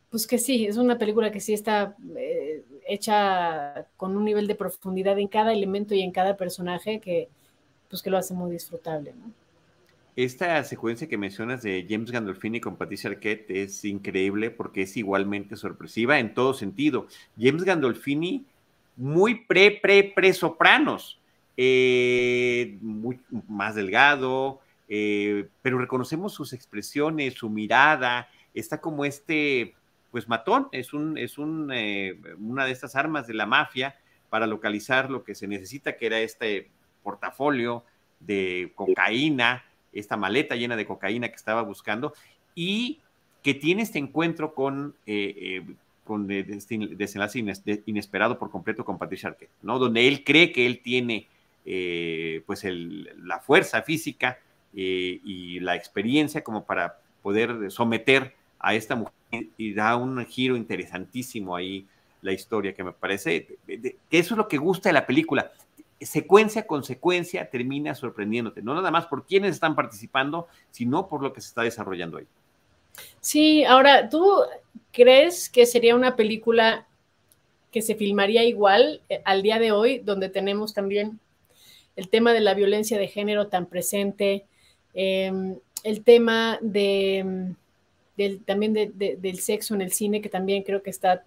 [0.10, 4.56] pues que sí, es una película que sí está eh, hecha con un nivel de
[4.56, 7.30] profundidad en cada elemento y en cada personaje que,
[7.90, 9.41] pues que lo hace muy disfrutable, ¿no?
[10.24, 15.56] Esta secuencia que mencionas de James Gandolfini con Patricia Arquette es increíble porque es igualmente
[15.56, 17.08] sorpresiva en todo sentido.
[17.40, 18.46] James Gandolfini,
[18.98, 21.20] muy pre, pre, pre sopranos,
[21.58, 29.74] eh, muy más delgado, eh, pero reconocemos sus expresiones, su mirada, está como este,
[30.12, 33.96] pues matón, es, un, es un, eh, una de estas armas de la mafia
[34.30, 36.70] para localizar lo que se necesita, que era este
[37.02, 37.84] portafolio
[38.20, 42.14] de cocaína esta maleta llena de cocaína que estaba buscando
[42.56, 43.00] y
[43.44, 47.44] que tiene este encuentro con, eh, eh, con este desenlace
[47.86, 49.80] inesperado por completo con Patricia Arquette, ¿no?
[49.80, 51.28] Donde él cree que él tiene
[51.66, 54.40] eh, pues la fuerza física
[54.74, 59.12] y la experiencia como para poder someter a esta mujer
[59.58, 61.86] y da un giro interesantísimo ahí
[62.22, 65.52] la historia que me parece eso es lo que gusta de la película
[66.02, 71.34] secuencia con secuencia termina sorprendiéndote, no nada más por quienes están participando, sino por lo
[71.34, 72.28] que se está desarrollando ahí.
[73.20, 74.42] Sí, ahora, ¿tú
[74.92, 76.88] crees que sería una película
[77.72, 81.20] que se filmaría igual eh, al día de hoy, donde tenemos también
[81.96, 84.46] el tema de la violencia de género tan presente,
[84.94, 87.54] em, el tema de,
[88.46, 91.24] también del sexo en el cine, que también creo que está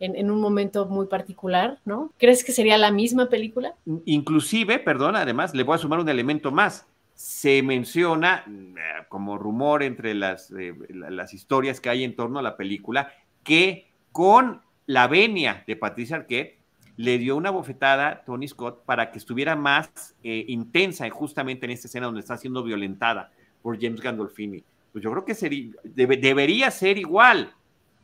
[0.00, 2.12] en, un momento muy particular, ¿no?
[2.18, 3.74] ¿Crees que sería la misma película?
[4.04, 6.86] Inclusive, perdón, además, le voy a sumar un elemento más.
[7.14, 12.42] Se menciona eh, como rumor entre las, eh, las historias que hay en torno a
[12.42, 13.12] la película
[13.44, 16.58] que con la venia de Patricia Arquette
[16.96, 21.86] le dio una bofetada Tony Scott para que estuviera más eh, intensa justamente en esta
[21.86, 23.30] escena donde está siendo violentada
[23.62, 24.62] por James Gandolfini.
[24.92, 27.52] Pues yo creo que sería, debería ser igual,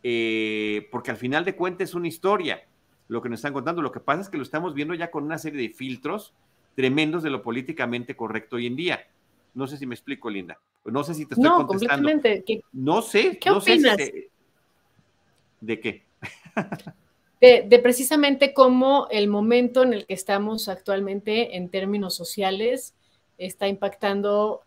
[0.02, 2.64] eh, porque al final de cuentas es una historia
[3.08, 3.82] lo que nos están contando.
[3.82, 6.34] Lo que pasa es que lo estamos viendo ya con una serie de filtros
[6.74, 9.00] tremendos de lo políticamente correcto hoy en día.
[9.54, 10.60] No sé si me explico, Linda.
[10.84, 12.08] No sé si te estoy no, contestando.
[12.08, 12.62] Completamente.
[12.72, 13.38] No sé.
[13.38, 13.96] ¿Qué opinas?
[15.60, 16.04] ¿De qué?
[17.40, 22.94] de, precisamente cómo el momento en el que estamos actualmente en términos sociales
[23.38, 24.62] está impactando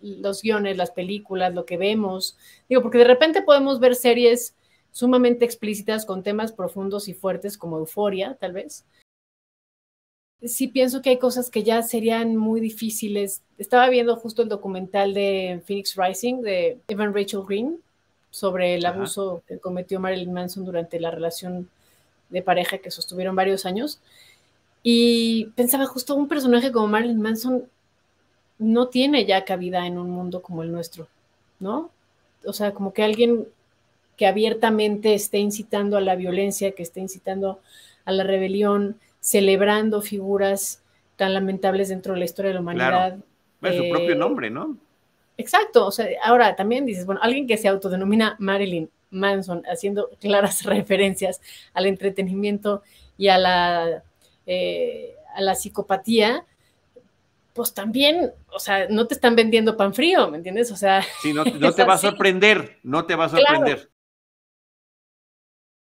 [0.00, 2.36] los guiones, las películas, lo que vemos.
[2.68, 4.54] Digo, porque de repente podemos ver series
[4.92, 8.84] sumamente explícitas con temas profundos y fuertes como euforia, tal vez.
[10.42, 13.42] Sí pienso que hay cosas que ya serían muy difíciles.
[13.58, 17.80] Estaba viendo justo el documental de Phoenix Rising de Evan Rachel Green
[18.30, 21.68] sobre el abuso que cometió Marilyn Manson durante la relación
[22.28, 24.00] de pareja que sostuvieron varios años.
[24.82, 27.64] Y pensaba justo un personaje como Marilyn Manson
[28.58, 31.08] no tiene ya cabida en un mundo como el nuestro,
[31.60, 31.90] ¿no?
[32.44, 33.46] O sea, como que alguien
[34.16, 37.60] que abiertamente esté incitando a la violencia, que esté incitando
[38.04, 40.82] a la rebelión, celebrando figuras
[41.16, 43.18] tan lamentables dentro de la historia de la humanidad.
[43.60, 43.76] Claro.
[43.76, 44.76] su propio eh, nombre, ¿no?
[45.36, 50.62] Exacto, o sea, ahora también dices, bueno, alguien que se autodenomina Marilyn Manson, haciendo claras
[50.64, 51.40] referencias
[51.74, 52.82] al entretenimiento
[53.16, 54.02] y a la,
[54.46, 56.44] eh, a la psicopatía,
[57.58, 60.70] pues también, o sea, no te están vendiendo pan frío, ¿me entiendes?
[60.70, 61.04] O sea...
[61.20, 61.42] Sí, no,
[61.74, 63.90] te va a sorprender, no te va a sorprender.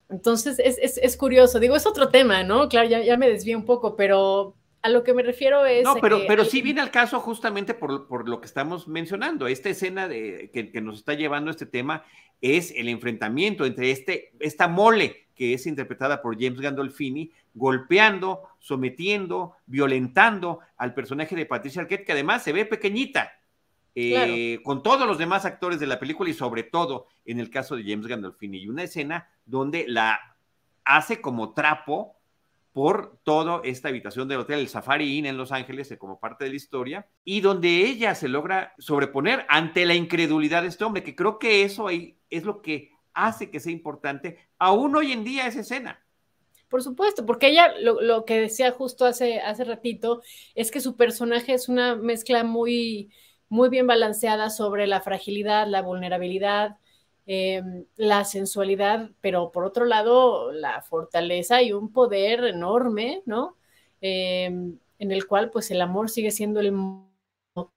[0.09, 2.67] Entonces, es, curioso, digo, es otro tema, ¿no?
[2.69, 5.83] Claro, ya, ya me desvío un poco, pero a lo que me refiero es.
[5.83, 9.45] No, pero, pero sí viene al caso justamente por, lo que estamos mencionando.
[9.45, 12.03] Esta escena de, que, nos está llevando este tema
[12.41, 19.55] es el enfrentamiento entre este, esta mole que es interpretada por James Gandolfini, golpeando, sometiendo,
[19.67, 23.31] violentando al personaje de Patricia Arquette, que además se ve pequeñita,
[23.95, 27.77] eh, con todos los demás actores de la película y sobre todo en el caso
[27.77, 28.57] de James Gandolfini.
[28.57, 30.19] Y una escena donde la
[30.83, 32.17] hace como trapo
[32.73, 36.49] por toda esta habitación del hotel, el Safari Inn en Los Ángeles, como parte de
[36.49, 41.15] la historia, y donde ella se logra sobreponer ante la incredulidad de este hombre, que
[41.15, 42.91] creo que eso ahí es lo que
[43.25, 45.99] hace que sea importante aún hoy en día esa escena.
[46.69, 50.21] Por supuesto, porque ella lo, que decía justo hace, hace ratito
[50.53, 53.11] es que su personaje es una mezcla muy,
[53.49, 56.77] muy bien balanceada sobre la fragilidad, la vulnerabilidad,
[57.31, 63.55] Em, la sensualidad, pero por otro lado, la fortaleza y un poder enorme, ¿no?
[64.01, 66.73] Em, en el cual pues el amor sigue siendo el,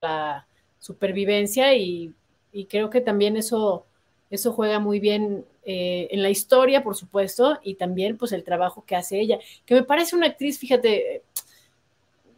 [0.01, 0.47] la
[0.79, 2.15] supervivencia y,
[2.71, 3.85] creo que también eso,
[4.33, 8.83] eso juega muy bien eh, en la historia, por supuesto, y también pues el trabajo
[8.87, 11.23] que hace ella, que me parece una actriz, fíjate,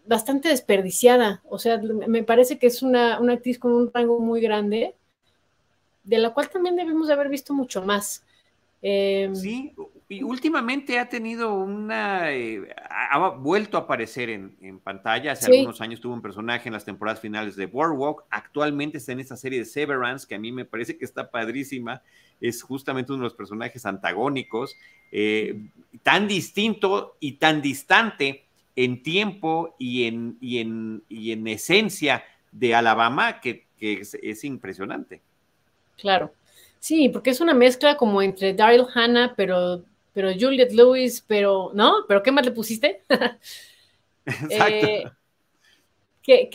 [0.05, 4.41] bastante desperdiciada, o sea, me parece que es una, una actriz con un rango muy
[4.41, 4.97] grande,
[6.03, 8.25] de la cual también debemos de haber visto mucho más.
[8.83, 9.73] Em, sí,
[10.09, 16.01] y últimamente ha tenido una, eh, ha vuelto a aparecer en, pantalla, hace algunos años
[16.01, 19.65] tuvo un personaje en las temporadas finales de Boardwalk, actualmente está en esta serie de
[19.65, 22.03] Severance, que a mí me parece que está padrísima,
[22.41, 24.77] es justamente uno de los personajes antagónicos,
[25.11, 25.69] eh,
[26.03, 28.45] tan distinto y tan distante
[28.77, 35.21] en tiempo y en, y en, y en esencia de Alabama que, es impresionante.
[35.99, 36.33] Claro.
[36.85, 42.07] Sí, porque es una mezcla como entre Daryl Hannah, pero, pero Juliette Lewis, pero, ¿no?
[42.09, 43.03] ¿Pero qué más le pusiste?
[44.25, 44.87] Exacto.
[44.87, 45.05] Eh,
[46.23, 46.49] que,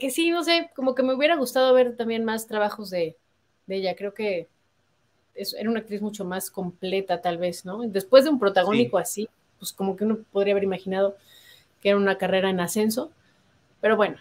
[0.00, 3.16] que, sí, no sé, como que me hubiera gustado ver también más trabajos de,
[3.68, 3.94] ella.
[3.94, 4.48] Creo que
[5.34, 7.82] es, era una actriz mucho más completa, tal vez, ¿no?
[7.82, 11.16] Después de un protagónico así, pues como que uno podría haber imaginado
[11.80, 13.12] que era una carrera en ascenso.
[13.80, 14.16] Pero bueno,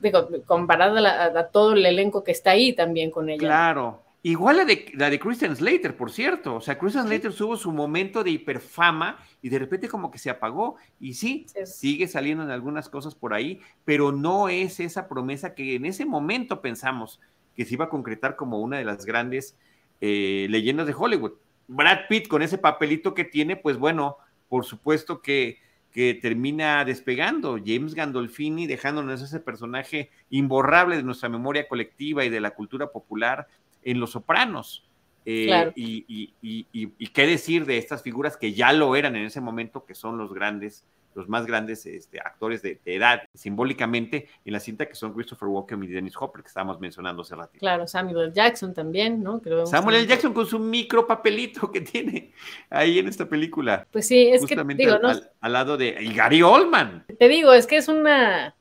[0.00, 3.40] digo, comparada a, a, todo el elenco que está ahí también con ella.
[3.40, 6.56] Claro, Igual la de, la de Christian Slater, por cierto.
[6.56, 10.28] O sea, Christian Slater tuvo su momento de hiperfama y de repente como que se
[10.28, 10.76] apagó.
[10.98, 15.76] Y sí, sigue saliendo en algunas cosas por ahí, pero no es esa promesa que
[15.76, 17.20] en ese momento pensamos
[17.54, 19.56] que se iba a concretar como una de las grandes
[20.00, 21.34] eh, leyendas de Hollywood.
[21.68, 24.16] Brad Pitt con ese papelito que tiene, pues bueno,
[24.48, 25.58] por supuesto que,
[25.92, 27.58] que termina despegando.
[27.64, 33.46] James Gandolfini dejándonos ese personaje imborrable de nuestra memoria colectiva y de la cultura popular
[33.82, 34.84] en Los Sopranos.
[35.30, 39.94] Eh, y, qué decir de estas figuras que ya lo eran en ese momento, que
[39.94, 44.94] son los grandes, los más grandes este, actores de, edad, simbólicamente, en la cinta que
[44.94, 47.58] son Christopher Walken y Dennis Hopper, que estábamos mencionando hace rato.
[47.58, 48.32] Claro, Samuel L.
[48.32, 49.42] Jackson también, ¿no?
[49.66, 50.06] Samuel L.
[50.06, 52.32] Jackson con su micro papelito que tiene
[52.70, 53.86] ahí en esta película.
[53.90, 57.04] Pues sí, es que digo, al, al, lado de y Gary Oldman.
[57.18, 58.54] Te digo, es que es una,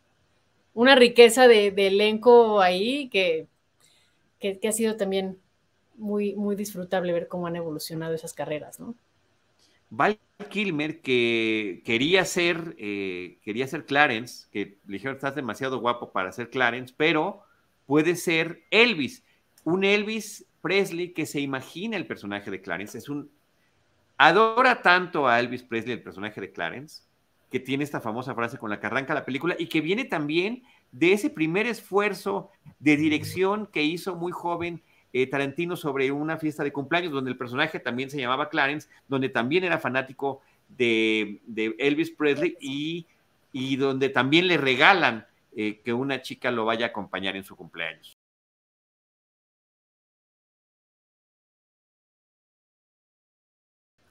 [0.77, 3.47] una riqueza de, elenco ahí que,
[4.39, 5.39] que ha sido también
[5.97, 8.95] muy, muy disfrutable ver cómo han evolucionado esas carreras, ¿no?
[9.89, 10.19] Val
[10.49, 16.31] Kilmer, que quería ser, eh, quería ser Clarence, que le dijeron, estás demasiado guapo para
[16.31, 17.41] ser Clarence, pero
[17.85, 19.23] puede ser Elvis,
[19.63, 23.31] un Elvis Presley que se imagina el personaje de Clarence, es un,
[24.17, 27.03] adora tanto a Elvis Presley, el personaje de Clarence,
[27.49, 30.63] que tiene esta famosa frase con la que arranca la película y que viene también
[30.91, 34.81] de ese primer esfuerzo de dirección que hizo muy joven
[35.13, 39.29] eh, Tarantino sobre una fiesta de cumpleaños donde el personaje también se llamaba Clarence, donde
[39.29, 41.41] también era fanático de,
[41.79, 42.57] Elvis Presley
[43.51, 45.25] y, donde también le regalan
[45.55, 48.17] eh, que una chica lo vaya a acompañar en su cumpleaños.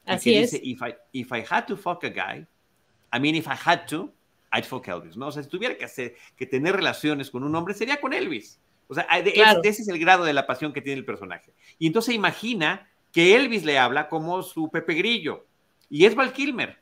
[0.07, 0.53] Así es.
[0.53, 2.47] Dice, if I, if I had to fuck a guy,
[3.13, 4.13] I mean, if I had to,
[4.57, 5.29] I'd fuck Elvis, ¿no?
[5.29, 8.59] O sea, si tuviera que, hacer, que tener relaciones con un hombre, sería con Elvis.
[8.89, 11.53] O sea, ese, es el grado de la pasión que tiene el personaje.
[11.79, 15.47] Y entonces imagina que Elvis le habla como su Pepe Grillo.
[15.91, 16.79] Y es Val Kilmer.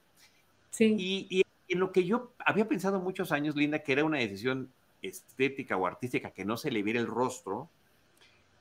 [0.70, 0.94] Sí.
[0.98, 4.70] Y, en lo que yo había pensado muchos años, Linda, que era una decisión
[5.00, 7.70] estética o artística que no se le viera el rostro,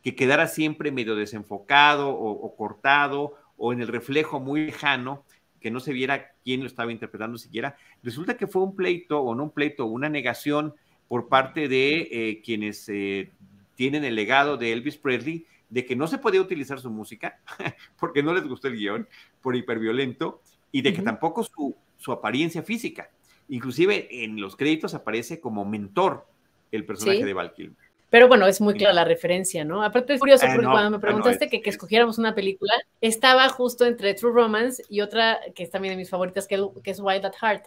[0.03, 5.23] que quedara siempre medio desenfocado o, cortado o en el reflejo muy lejano,
[5.63, 7.77] que no se viera quién lo estaba interpretando siquiera.
[8.03, 10.75] Resulta que fue un pleito, o no un pleito, una negación
[11.07, 13.31] por parte de eh, quienes eh,
[13.75, 17.39] tienen el legado de Elvis Presley de que no se podía utilizar su música
[17.97, 19.07] porque no les gustó el guion
[19.41, 23.09] por hiperviolento y de que tampoco su, su, apariencia física.
[23.47, 26.27] Inclusive en los créditos aparece como mentor
[26.73, 27.77] el personaje de Val Kilmer.
[28.13, 29.83] Pero bueno, es muy clara la referencia, ¿no?
[29.83, 33.49] Aparte es curioso ah, porque cuando me ah, preguntaste que, que, escogiéramos una película, estaba
[33.49, 36.99] justo entre True Romance y otra que es también de mis favoritas, que, que es
[36.99, 37.65] Wild at Heart.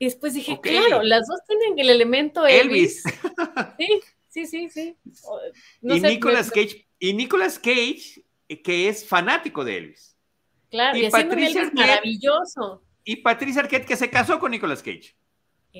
[0.00, 3.04] Y después dije, claro, las dos tienen el elemento Elvis.
[3.78, 4.96] Sí, sí, sí, sí.
[5.80, 8.24] y, Nicolas Cage, y Nicolas Cage,
[8.64, 10.16] que es fanático de Elvis.
[10.70, 12.82] Claro, y, Patricia Elvis maravilloso.
[13.04, 15.14] Y Patricia Arquette, que se casó con Nicolas Cage.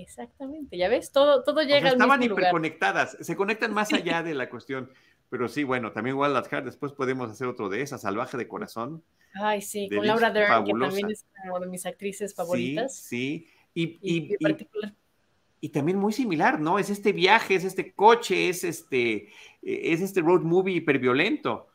[0.00, 4.34] Exactamente, ya ves, todo, todo llega o sea, Estaban hiperconectadas, se conectan más allá de
[4.34, 4.90] la cuestión.
[5.28, 9.02] Pero sí, bueno, también Wild Heart, después podemos hacer otro de esas, Salvaje de Corazón.
[9.34, 12.96] Ay, sí, con Laura Dern, que también es una de mis actrices favoritas.
[12.96, 13.98] Sí, sí.
[14.02, 14.36] Y,
[15.60, 16.78] y, también muy similar, ¿no?
[16.78, 19.28] Es este viaje, es este coche, es este,
[19.62, 21.66] es este road movie hiperviolento.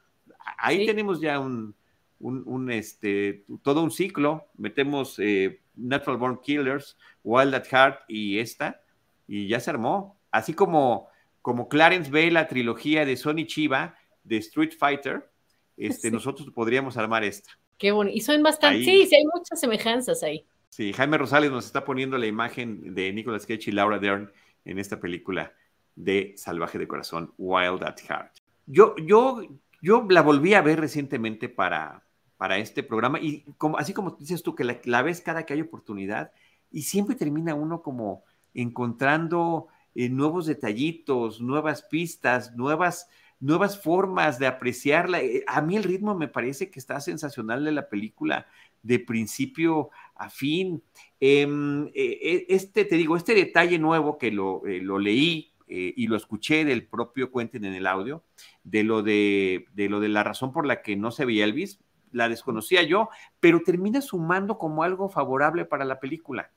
[0.58, 1.76] Ahí tenemos ya un,
[2.20, 4.48] un, este, todo un ciclo.
[4.58, 8.82] Metemos eh, Natural Born Killers, Wild at Heart y esta,
[9.28, 10.20] y ya se armó.
[10.32, 11.08] Así como,
[11.42, 15.30] como Clarence ve la trilogía de Sony Chiva de Street Fighter,
[15.78, 17.52] este, nosotros podríamos armar esta.
[17.78, 18.12] Qué bueno.
[18.14, 20.46] Y son bastante, sí, sí, hay muchas semejanzas ahí.
[20.70, 24.32] Sí, Jaime Rosales nos está poniendo la imagen de Nicolas Cage y Laura Dern
[24.64, 25.54] en esta película
[25.96, 28.32] de Salvaje de Corazón, Wild at Heart.
[28.68, 29.42] Yo, yo,
[29.82, 32.04] yo la volví a ver recientemente para,
[32.42, 35.62] para este programa y como, así como dices tú, que la, ves cada que hay
[35.62, 36.32] oportunidad
[36.72, 38.24] y siempre termina uno como
[38.56, 43.08] encontrando eh, nuevos detallitos, nuevas pistas, nuevas,
[43.40, 45.22] nuevas formas de apreciarla.
[45.22, 48.48] Eh, a mí el ritmo me parece que está sensacional de la película
[48.82, 50.82] de principio a fin.
[51.20, 56.08] Em, e, e, este, te digo, este detalle nuevo que lo, eh, leí eh, y
[56.08, 58.24] lo escuché del propio Quentin en el audio,
[58.64, 61.80] de lo de, de lo de la razón por la que no se veía Elvis,
[62.12, 63.10] la desconocía yo,
[63.40, 66.52] pero termina sumando como algo favorable para la película.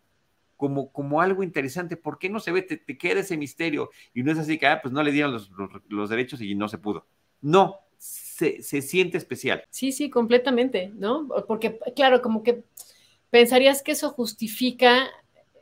[0.56, 1.96] Como, como, algo interesante.
[1.96, 2.62] ¿Por qué no se ve?
[2.62, 3.90] Te, queda ese misterio.
[4.14, 5.50] Y no es así que, ah, pues no le dieron los,
[5.88, 7.06] los derechos y no se pudo.
[7.40, 9.64] No, se, siente especial.
[9.70, 11.28] Sí, sí, completamente, ¿no?
[11.46, 12.64] Porque, claro, como que
[13.30, 15.08] pensarías que eso justifica,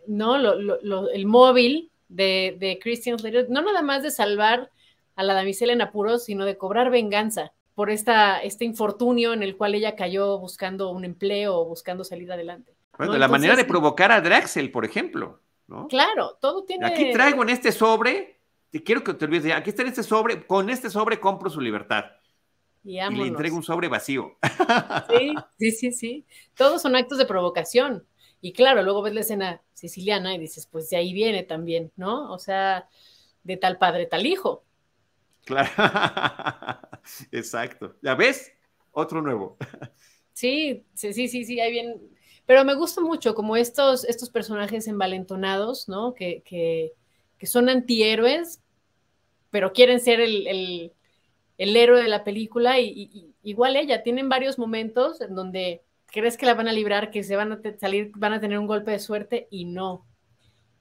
[0.07, 0.37] ¿no?
[0.37, 4.71] el móvil de, de Christian Slater, no nada más de salvar
[5.15, 9.57] a la damisela en apuros, sino de cobrar venganza por esta, este infortunio en el
[9.57, 12.75] cual ella cayó buscando un empleo o buscando salir adelante.
[12.99, 15.89] Bueno, la manera de provocar a Draxel, por ejemplo, ¿no?
[15.89, 16.87] Claro, todo tiene...
[16.87, 18.39] Aquí traigo en este sobre,
[18.71, 21.61] te quiero que te olvides, aquí está en este sobre, con este sobre compro su
[21.61, 22.05] libertad.
[22.85, 24.37] Y, le entrega un sobre vacío.
[25.09, 26.27] Sí, sí, sí, sí.
[26.57, 28.05] Todos son actos de provocación.
[28.41, 32.33] Y claro, luego ves la escena siciliana y dices, pues de ahí viene también, ¿no?
[32.33, 32.89] O sea,
[33.45, 34.65] de tal padre, tal hijo.
[35.45, 35.71] Claro.
[37.33, 37.97] Exacto.
[38.03, 38.53] ¿Ya ves?
[38.93, 39.57] Otro nuevo.
[40.33, 42.01] Sí, sí, sí, sí, sí, hay bien.
[42.47, 46.15] Pero me gusta mucho como estos, estos personajes envalentonados, ¿no?
[46.15, 46.93] Que, que,
[47.39, 48.61] que son antihéroes,
[49.51, 50.93] pero quieren ser el, el,
[51.59, 56.47] el héroe de la película y, igual ella, tienen varios momentos en donde crees que
[56.47, 58.99] la van a librar, que se van a salir, van a tener un golpe de
[58.99, 60.07] suerte y no.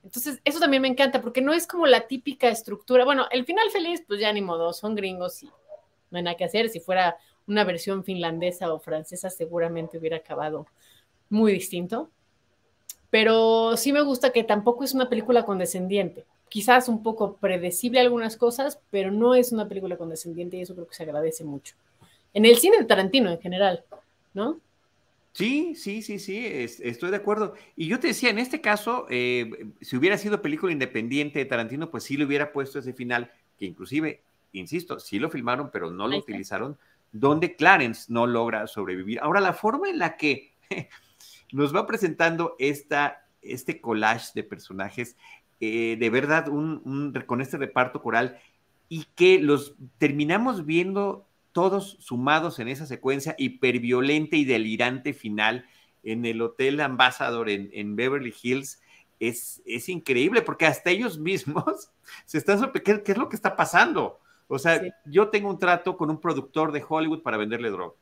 [0.04, 3.06] Entonces, eso también me encanta, porque no es como la típica estructura.
[3.06, 5.48] Bueno, el final feliz, pues ya ni modo, son gringos y
[6.10, 6.70] no hay nada que hacer.
[6.70, 10.68] Si fuera una versión finlandesa o francesa, seguramente hubiera acabado
[11.30, 12.10] muy distinto.
[13.10, 18.36] Pero sí me gusta que tampoco es una película condescendiente quizás un poco predecible algunas
[18.36, 21.76] cosas, pero no es una película condescendiente y eso creo que se agradece mucho.
[22.34, 23.86] En el cine de Tarantino en general,
[24.34, 24.60] ¿no?
[25.34, 27.54] Sí, sí, sí, sí, estoy de acuerdo.
[27.76, 31.90] Y yo te decía, en este caso, eh, si hubiera sido película independiente de Tarantino,
[31.90, 34.22] pues sí le hubiera puesto ese final, que inclusive,
[34.52, 36.78] insisto, sí lo filmaron, pero no lo utilizaron,
[37.14, 39.20] donde Clarence no logra sobrevivir.
[39.22, 40.52] Ahora, la forma en la que
[41.54, 45.16] nos va presentando esta, este collage de personajes
[45.64, 48.40] eh, de verdad un, con este reparto coral
[48.90, 55.66] y que los terminamos viendo todos sumados en esa secuencia hiperviolenta y delirante final
[56.04, 58.82] en el Hotel Ambassador en, Beverly Hills.
[59.20, 61.92] Es, es, increíble porque hasta ellos mismos
[62.26, 64.20] se están sorprendiendo qué, es lo que está pasando.
[64.48, 67.96] O sea, yo tengo un trato con un productor de Hollywood para venderle droga,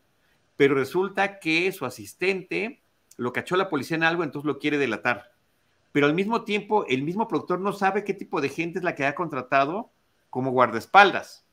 [0.55, 2.81] pero resulta que su asistente
[3.17, 5.31] lo cachó la policía en algo, entonces lo quiere delatar
[5.91, 8.95] pero al mismo tiempo el mismo productor no sabe qué tipo de gente es la
[8.95, 9.91] que ha contratado
[10.29, 11.45] como guardaespaldas.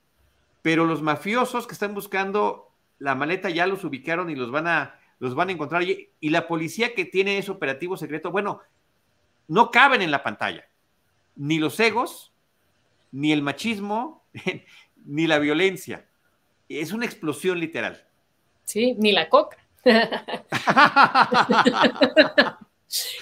[0.67, 4.99] Pero los mafiosos que están buscando la maleta ya los ubicaron y los van a,
[5.21, 5.85] los van a encontrar.
[5.85, 8.63] Y, la policía que tiene ese operativo secreto, bueno,
[9.47, 10.67] no caben en la pantalla.
[11.37, 12.33] Ni los egos,
[13.13, 14.25] ni el machismo,
[15.07, 16.05] ni la violencia.
[16.69, 18.05] Es una explosión literal.
[18.65, 19.59] Sí, ni la coca.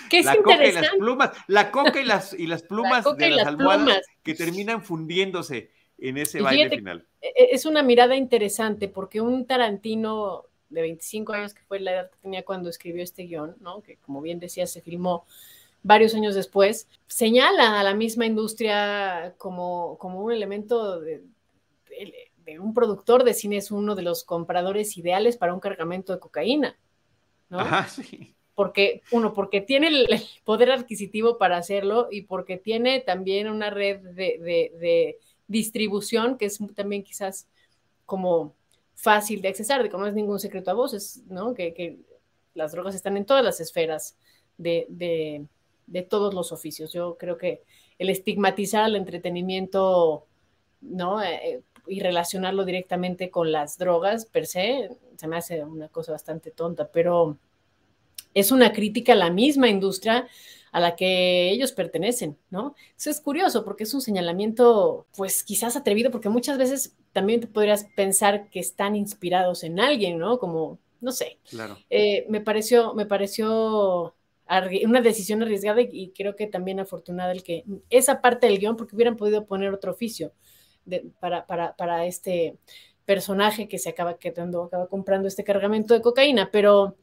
[0.08, 3.28] ¿Qué es la coca y las plumas, la coca y las, y las plumas de
[3.28, 7.06] las, almohadas que terminan fundiéndose en ese baile final.
[7.20, 11.92] E, e, es una mirada interesante porque un Tarantino de 25 años, que fue la
[11.92, 13.82] edad que tenía cuando escribió este guion, ¿no?
[13.82, 15.24] que como bien decía, se filmó
[15.82, 21.22] varios años después, señala a la misma industria como, como un elemento de,
[22.44, 26.20] de, un productor de cine, es uno de los compradores ideales para un cargamento de
[26.20, 26.76] cocaína.
[27.50, 27.60] ¿no?
[27.60, 30.06] Ajá, sí porque, uno, porque tiene el,
[30.44, 37.02] poder adquisitivo para hacerlo y porque tiene también una red de, distribución que es también
[37.02, 37.48] quizás
[38.06, 38.54] como
[38.94, 41.54] fácil de accesar, de que no es ningún secreto a voces, ¿no?
[41.54, 41.98] Que,
[42.54, 44.16] las drogas están en todas las esferas
[44.58, 45.48] de,
[46.08, 46.92] todos los oficios.
[46.92, 47.62] Yo creo que
[47.98, 50.24] el estigmatizar al entretenimiento,
[50.80, 51.20] ¿no?
[51.20, 56.12] Eh, eh, y relacionarlo directamente con las drogas per se, se me hace una cosa
[56.12, 57.36] bastante tonta, pero
[58.32, 60.26] es una crítica a la misma industria
[60.74, 62.74] a la que ellos pertenecen, ¿no?
[62.98, 67.46] Eso es curioso porque es un señalamiento, pues quizás atrevido, porque muchas veces también te
[67.46, 70.40] podrías pensar que están inspirados en alguien, ¿no?
[70.40, 71.38] Como, no sé.
[71.48, 71.78] Claro.
[71.90, 74.16] Eh, me pareció, me pareció
[74.84, 78.96] una decisión arriesgada y, creo que también afortunada el que esa parte del guion, porque
[78.96, 80.32] hubieran podido poner otro oficio
[81.20, 82.56] para, para, este
[83.04, 86.96] personaje que se acaba quedando, acaba comprando este cargamento de cocaína, pero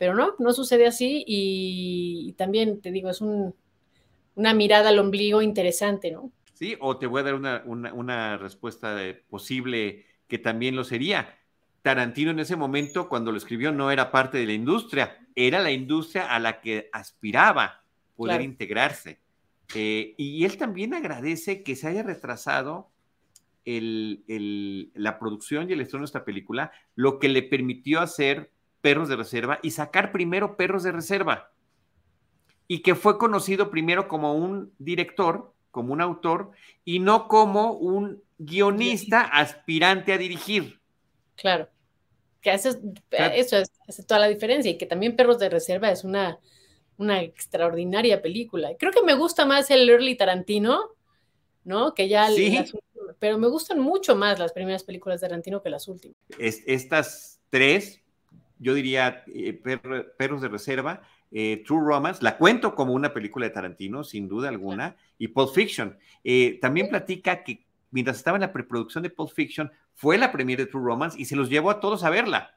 [0.00, 6.10] pero no, no sucede así y, también te digo, es una mirada al ombligo interesante,
[6.10, 6.32] ¿no?
[6.54, 8.96] Sí, o te voy a dar una, respuesta
[9.28, 11.36] posible que también lo sería.
[11.82, 15.70] Tarantino en ese momento, cuando lo escribió, no era parte de la industria, era la
[15.70, 17.84] industria a la que aspiraba
[18.16, 19.20] poder integrarse.
[19.74, 22.88] Eh, y él también agradece que se haya retrasado
[23.66, 29.16] la producción y el estreno de esta película, lo que le permitió hacer perros de
[29.16, 31.52] reserva y sacar primero perros de reserva.
[32.66, 36.52] Y que fue conocido primero como un director, como un autor,
[36.84, 40.80] y no como un guionista aspirante a dirigir.
[41.36, 41.68] Claro.
[42.40, 42.70] Que eso,
[43.10, 46.38] eso es, hace toda la diferencia y que también Perros de Reserva es una,
[46.96, 48.70] una extraordinaria película.
[48.78, 50.94] Creo que me gusta más el Early Tarantino,
[51.64, 51.92] ¿no?
[51.92, 52.28] Que ya
[53.18, 56.16] pero me gustan mucho más las primeras películas de Tarantino que las últimas.
[56.38, 58.00] estas tres
[58.60, 59.52] yo diría eh,
[60.16, 61.02] Perros de Reserva,
[61.32, 65.52] eh, True Romance, la cuento como una película de Tarantino, sin duda alguna, y Pulp
[65.52, 65.98] Fiction.
[66.22, 70.64] Eh, también platica que mientras estaba en la preproducción de Pulp Fiction, fue la premiere
[70.64, 72.56] de True Romance y se los llevó a todos a verla,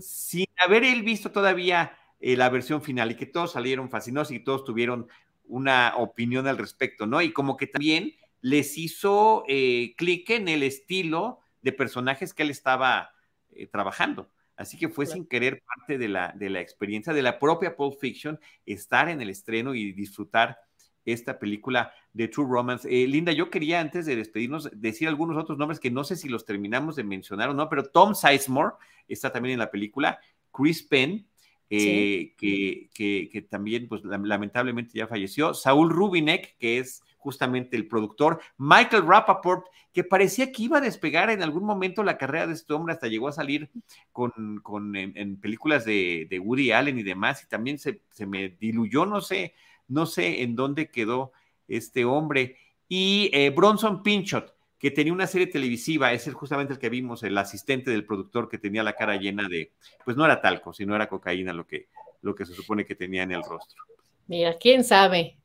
[0.00, 4.64] sin haber él visto todavía la versión final y que todos salieron fascinados y todos
[4.64, 5.06] tuvieron
[5.44, 7.22] una opinión al respecto, ¿no?
[7.22, 12.50] Y como que también les hizo eh, clic en el estilo de personajes que él
[12.50, 13.10] estaba
[13.50, 14.30] eh, trabajando.
[14.58, 17.98] Así que fue sin querer parte de la, de la experiencia de la propia Pulp
[18.00, 20.58] Fiction, estar en el estreno y disfrutar
[21.04, 22.88] esta película de True Romance.
[22.90, 26.28] Eh, Linda, yo quería antes de despedirnos decir algunos otros nombres que no sé si
[26.28, 28.74] los terminamos de mencionar o no, pero Tom Sizemore
[29.06, 30.18] está también en la película,
[30.52, 31.24] Chris Penn,
[31.70, 38.40] eh, que, que, también pues lamentablemente ya falleció, Saúl Rubinek, que es justamente el productor,
[38.56, 42.72] Michael Rappaport, que parecía que iba a despegar en algún momento la carrera de este
[42.72, 43.68] hombre, hasta llegó a salir
[44.12, 49.06] con, con en, películas de, Woody Allen y demás, y también se, se, me diluyó,
[49.06, 49.54] no sé,
[49.88, 51.32] no sé en dónde quedó
[51.66, 52.56] este hombre.
[52.88, 57.22] Y eh, Bronson Pinchot, que tenía una serie televisiva, ese es justamente el que vimos,
[57.24, 59.72] el asistente del productor que tenía la cara llena de,
[60.04, 61.88] pues no era talco, sino era cocaína lo que,
[62.22, 63.82] lo que se supone que tenía en el rostro.
[64.28, 65.38] Mira, quién sabe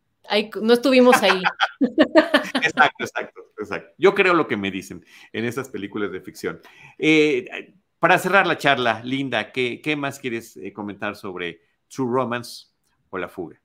[0.61, 1.41] no estuvimos ahí.
[2.55, 3.93] exacto, exacto, exacto.
[3.97, 6.61] Yo creo lo que me dicen en estas películas de ficción.
[6.97, 12.67] Eh, para cerrar la charla, Linda, ¿qué, más quieres eh, comentar sobre True Romance
[13.09, 13.61] o La Fuga?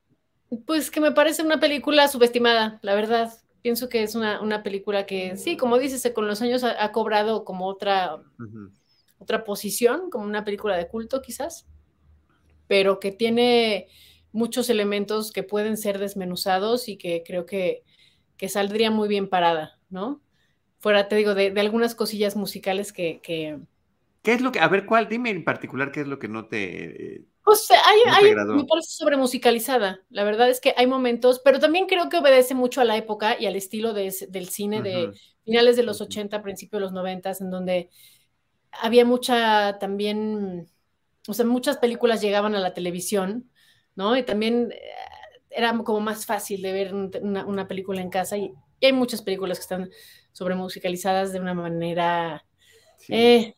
[0.64, 3.32] Pues que me parece una película subestimada, la verdad.
[3.62, 7.66] Pienso que es una, película que, sí, como dices, con los años ha, cobrado como
[7.66, 8.22] otra,
[9.18, 11.66] otra posición, como una película de culto quizás,
[12.68, 13.88] pero que tiene
[14.32, 17.82] muchos elementos que pueden ser desmenuzados y que creo que,
[18.36, 20.22] que saldría muy bien parada, ¿no?
[20.78, 23.58] Fuera, te digo, de, algunas cosillas musicales que, que,
[24.22, 26.46] ¿Qué es lo que, a ver, cuál, dime en particular qué es lo que no
[26.46, 27.24] te...
[27.44, 30.02] Pues hay, hay me parece sobre musicalizada.
[30.10, 33.40] La verdad es que hay momentos, pero también creo que obedece mucho a la época
[33.40, 35.12] y al estilo de, del cine de
[35.44, 37.90] finales de los 80, principios de los 90, en donde
[38.70, 40.68] había mucha también,
[41.26, 43.50] o sea, muchas películas llegaban a la televisión
[43.98, 44.16] ¿no?
[44.16, 44.80] Y también eh,
[45.50, 49.62] era como más fácil de ver una, película en casa y, hay muchas películas que
[49.62, 49.90] están
[50.30, 52.44] sobre musicalizadas de una manera
[53.08, 53.56] eh,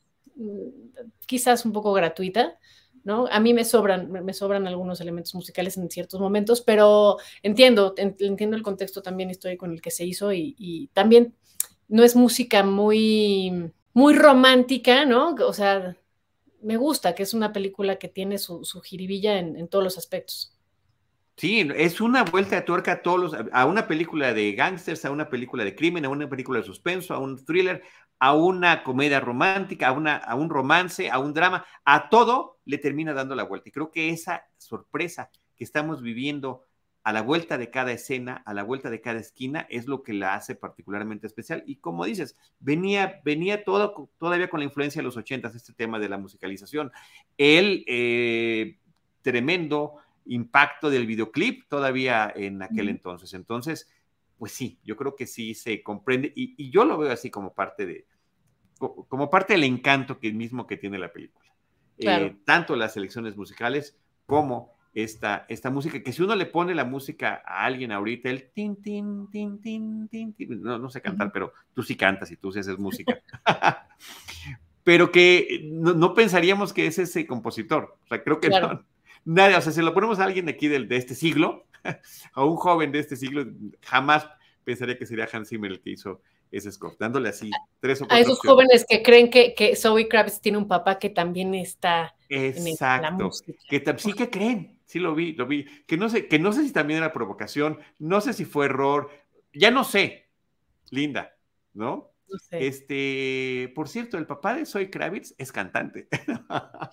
[1.26, 2.58] quizás un poco gratuita,
[3.04, 3.26] ¿no?
[3.30, 8.56] A mí me sobran, me sobran algunos elementos musicales en ciertos momentos, pero entiendo, entiendo
[8.56, 11.34] el contexto también histórico en el que se hizo y, también
[11.86, 15.34] no es música muy, muy romántica, ¿no?
[15.34, 15.98] O sea,
[16.62, 20.56] me gusta, que es una película que tiene su, su jiribilla en, todos los aspectos.
[21.36, 25.30] Sí, es una vuelta de tuerca a todos a una película de gángsters, a una
[25.30, 27.82] película de crimen, a una película de suspenso, a un thriller,
[28.18, 32.76] a una comedia romántica, a, una, a un romance, a un drama, a todo le
[32.76, 33.70] termina dando la vuelta.
[33.70, 36.66] Y creo que esa sorpresa que estamos viviendo
[37.02, 40.12] a la vuelta de cada escena, a la vuelta de cada esquina, es lo que
[40.12, 41.62] la hace particularmente especial.
[41.66, 45.98] Y como dices, venía, venía todo, todavía con la influencia de los ochentas, este tema
[45.98, 46.92] de la musicalización.
[47.38, 48.78] El eh,
[49.22, 49.96] tremendo
[50.26, 53.32] impacto del videoclip todavía en aquel entonces.
[53.32, 53.88] Entonces,
[54.38, 57.86] pues sí, yo creo que sí se comprende y, yo lo veo así como parte
[57.86, 58.06] de,
[58.78, 61.50] como parte del encanto que mismo que tiene la película.
[61.98, 66.84] Eh, tanto las selecciones musicales como esta, esta música, que si uno le pone la
[66.84, 71.52] música a alguien ahorita, el tin, tin, tin, tin, tin, no, no sé cantar, pero
[71.74, 73.20] tú sí cantas y tú sí haces música.
[74.84, 77.98] pero que no, pensaríamos que es ese compositor.
[78.04, 78.84] O sea, creo que no,
[79.24, 81.66] nadie, o sea, si lo ponemos a alguien de aquí de, de este siglo,
[82.34, 83.46] a un joven de este siglo,
[83.82, 84.28] jamás
[84.64, 86.20] pensaría que sería Hans Zimmer el que hizo
[86.50, 88.16] ese score, dándole así tres o cuatro.
[88.16, 92.14] A esos jóvenes que creen que, que Zoe Kravitz tiene un papá que también está
[92.28, 93.06] Exacto.
[93.06, 93.52] en la música.
[93.68, 95.66] Que sí que creen, sí lo vi, lo vi.
[95.86, 99.08] Que no sé, que no sé si también era provocación, no sé si fue error,
[99.52, 100.26] ya no sé,
[100.90, 101.36] Linda,
[101.74, 102.12] ¿no?
[102.28, 102.66] no sé.
[102.66, 106.08] Este, por cierto, el papá de Zoe Kravitz es cantante.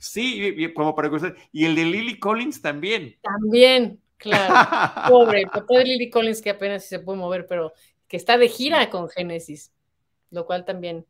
[0.00, 1.32] sí, como para cosas.
[1.50, 3.16] Y el de Lily Collins también.
[3.22, 4.54] También, claro.
[5.08, 7.72] Pobre, el papá de Lily Collins que apenas se puede mover, pero
[8.06, 9.72] que está de gira con Genesis,
[10.30, 11.06] lo cual también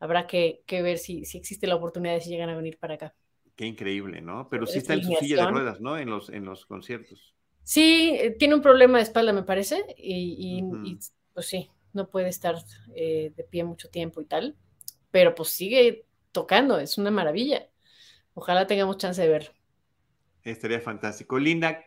[0.00, 3.14] habrá que, ver si, si, existe la oportunidad de si llegan a venir para acá.
[3.56, 4.48] Qué increíble, ¿no?
[4.50, 5.96] Pero sí está en su silla de ruedas, ¿no?
[5.98, 7.34] En los, en los conciertos.
[7.62, 10.62] Sí, eh, tiene un problema de espalda, me parece, y,
[11.32, 12.56] pues sí, no puede estar
[12.94, 14.56] eh, de pie mucho tiempo y tal,
[15.10, 17.66] pero pues sigue tocando, es una maravilla.
[18.34, 19.50] Ojalá tengamos chance de verlo.
[20.44, 21.38] Estaría fantástico.
[21.38, 21.82] Linda,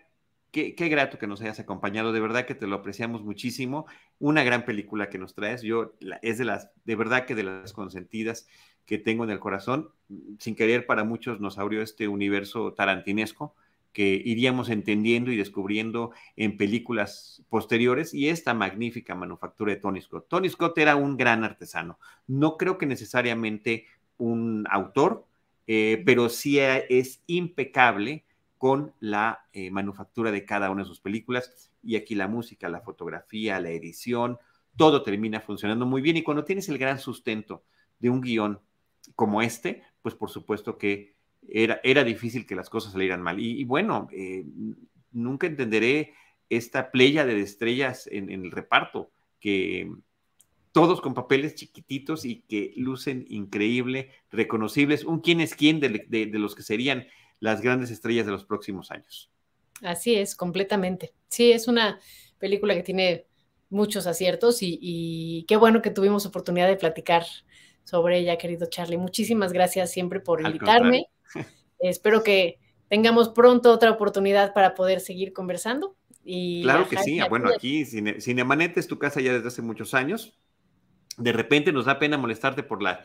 [0.51, 3.85] Qué, grato que nos hayas acompañado, de verdad que te lo apreciamos muchísimo.
[4.17, 5.93] Una gran película que nos traes, yo
[6.23, 8.47] es de las, de verdad que de las consentidas
[8.89, 9.91] que tengo en el corazón.
[10.39, 13.53] Sin querer, para muchos nos abrió este universo tarantinesco
[13.93, 20.27] que iríamos entendiendo y descubriendo en películas posteriores y esta magnífica manufactura de Tony Scott.
[20.27, 23.85] Tony Scott era un gran artesano, no creo que necesariamente
[24.17, 25.27] un autor,
[25.67, 28.25] eh, pero sí es impecable
[28.57, 31.71] con la eh, manufactura de cada una de sus películas.
[31.83, 34.39] Y aquí la música, la fotografía, la edición,
[34.75, 36.17] todo termina funcionando muy bien.
[36.17, 37.63] Y cuando tienes el gran sustento
[37.99, 38.59] de un guion
[39.15, 41.15] como este, pues por supuesto que
[41.47, 43.39] era, era difícil que las cosas salieran mal.
[43.39, 44.45] Y, bueno, eh,
[45.11, 46.13] nunca entenderé
[46.49, 49.91] esta playa de estrellas en, el reparto, que
[50.71, 56.55] todos con papeles chiquititos y que lucen increíble, reconocibles, un quién es quién de los
[56.55, 57.07] que serían
[57.39, 59.31] las grandes estrellas de los próximos años.
[59.81, 61.13] Así es, completamente.
[61.29, 61.99] Sí, es una
[62.37, 63.25] película que tiene
[63.69, 67.23] muchos aciertos y, qué bueno que tuvimos oportunidad de platicar
[67.89, 68.97] sobre ella, querido Charlie.
[68.97, 71.07] Muchísimas gracias siempre por invitarme.
[71.79, 75.95] Espero que tengamos pronto otra oportunidad para poder seguir conversando.
[76.23, 77.19] Y claro que sí.
[77.29, 80.37] Bueno, aquí Cinemanet es tu casa ya desde hace muchos años.
[81.17, 83.03] De repente nos da pena molestarte por la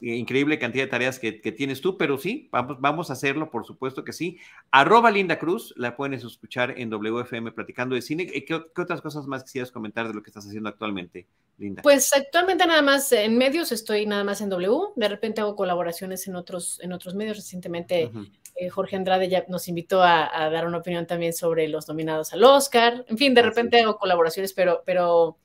[0.00, 4.04] increíble cantidad de tareas que, tienes tú, pero sí, vamos, vamos a hacerlo, por supuesto
[4.04, 4.38] que sí.
[4.70, 8.26] Arroba Linda Cruz, la pueden escuchar en WFM Platicando de Cine.
[8.26, 11.26] ¿Qué, ¿Qué, otras cosas más quisieras comentar de lo que estás haciendo actualmente,
[11.58, 11.82] Linda?
[11.82, 16.26] Pues actualmente nada más en medios, estoy nada más en W, de repente hago colaboraciones
[16.28, 17.36] en otros, en otros medios.
[17.36, 18.10] Recientemente
[18.56, 22.44] eh, Jorge Andrade ya nos invitó a, dar una opinión también sobre los nominados al
[22.44, 23.04] Oscar.
[23.08, 25.38] En fin, de repente hago colaboraciones, pero, pero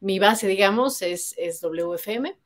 [0.00, 2.36] mi base, digamos, es, es WFM.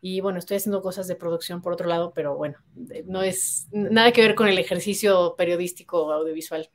[0.00, 2.56] Y bueno, estoy haciendo cosas de producción por otro lado, pero bueno,
[3.04, 6.70] no es nada que ver con el ejercicio periodístico audiovisual.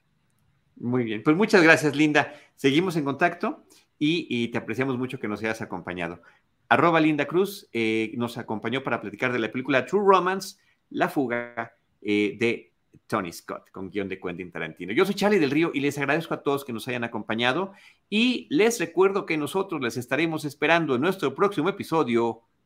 [0.76, 2.34] Muy bien, pues muchas gracias, Linda.
[2.56, 3.64] Seguimos en contacto
[3.98, 6.22] y, te apreciamos mucho que nos hayas acompañado.
[6.70, 10.58] Arroba Linda Cruz eh, nos acompañó para platicar de la película True Romance,
[10.90, 12.74] La Fuga eh, de
[13.08, 14.94] Tony Scott, con guion de Quentin Tarantino.
[14.94, 17.74] Yo soy Charlie del Río y les agradezco a todos que nos hayan acompañado
[18.10, 22.42] y les recuerdo que nosotros les estaremos esperando en nuestro próximo episodio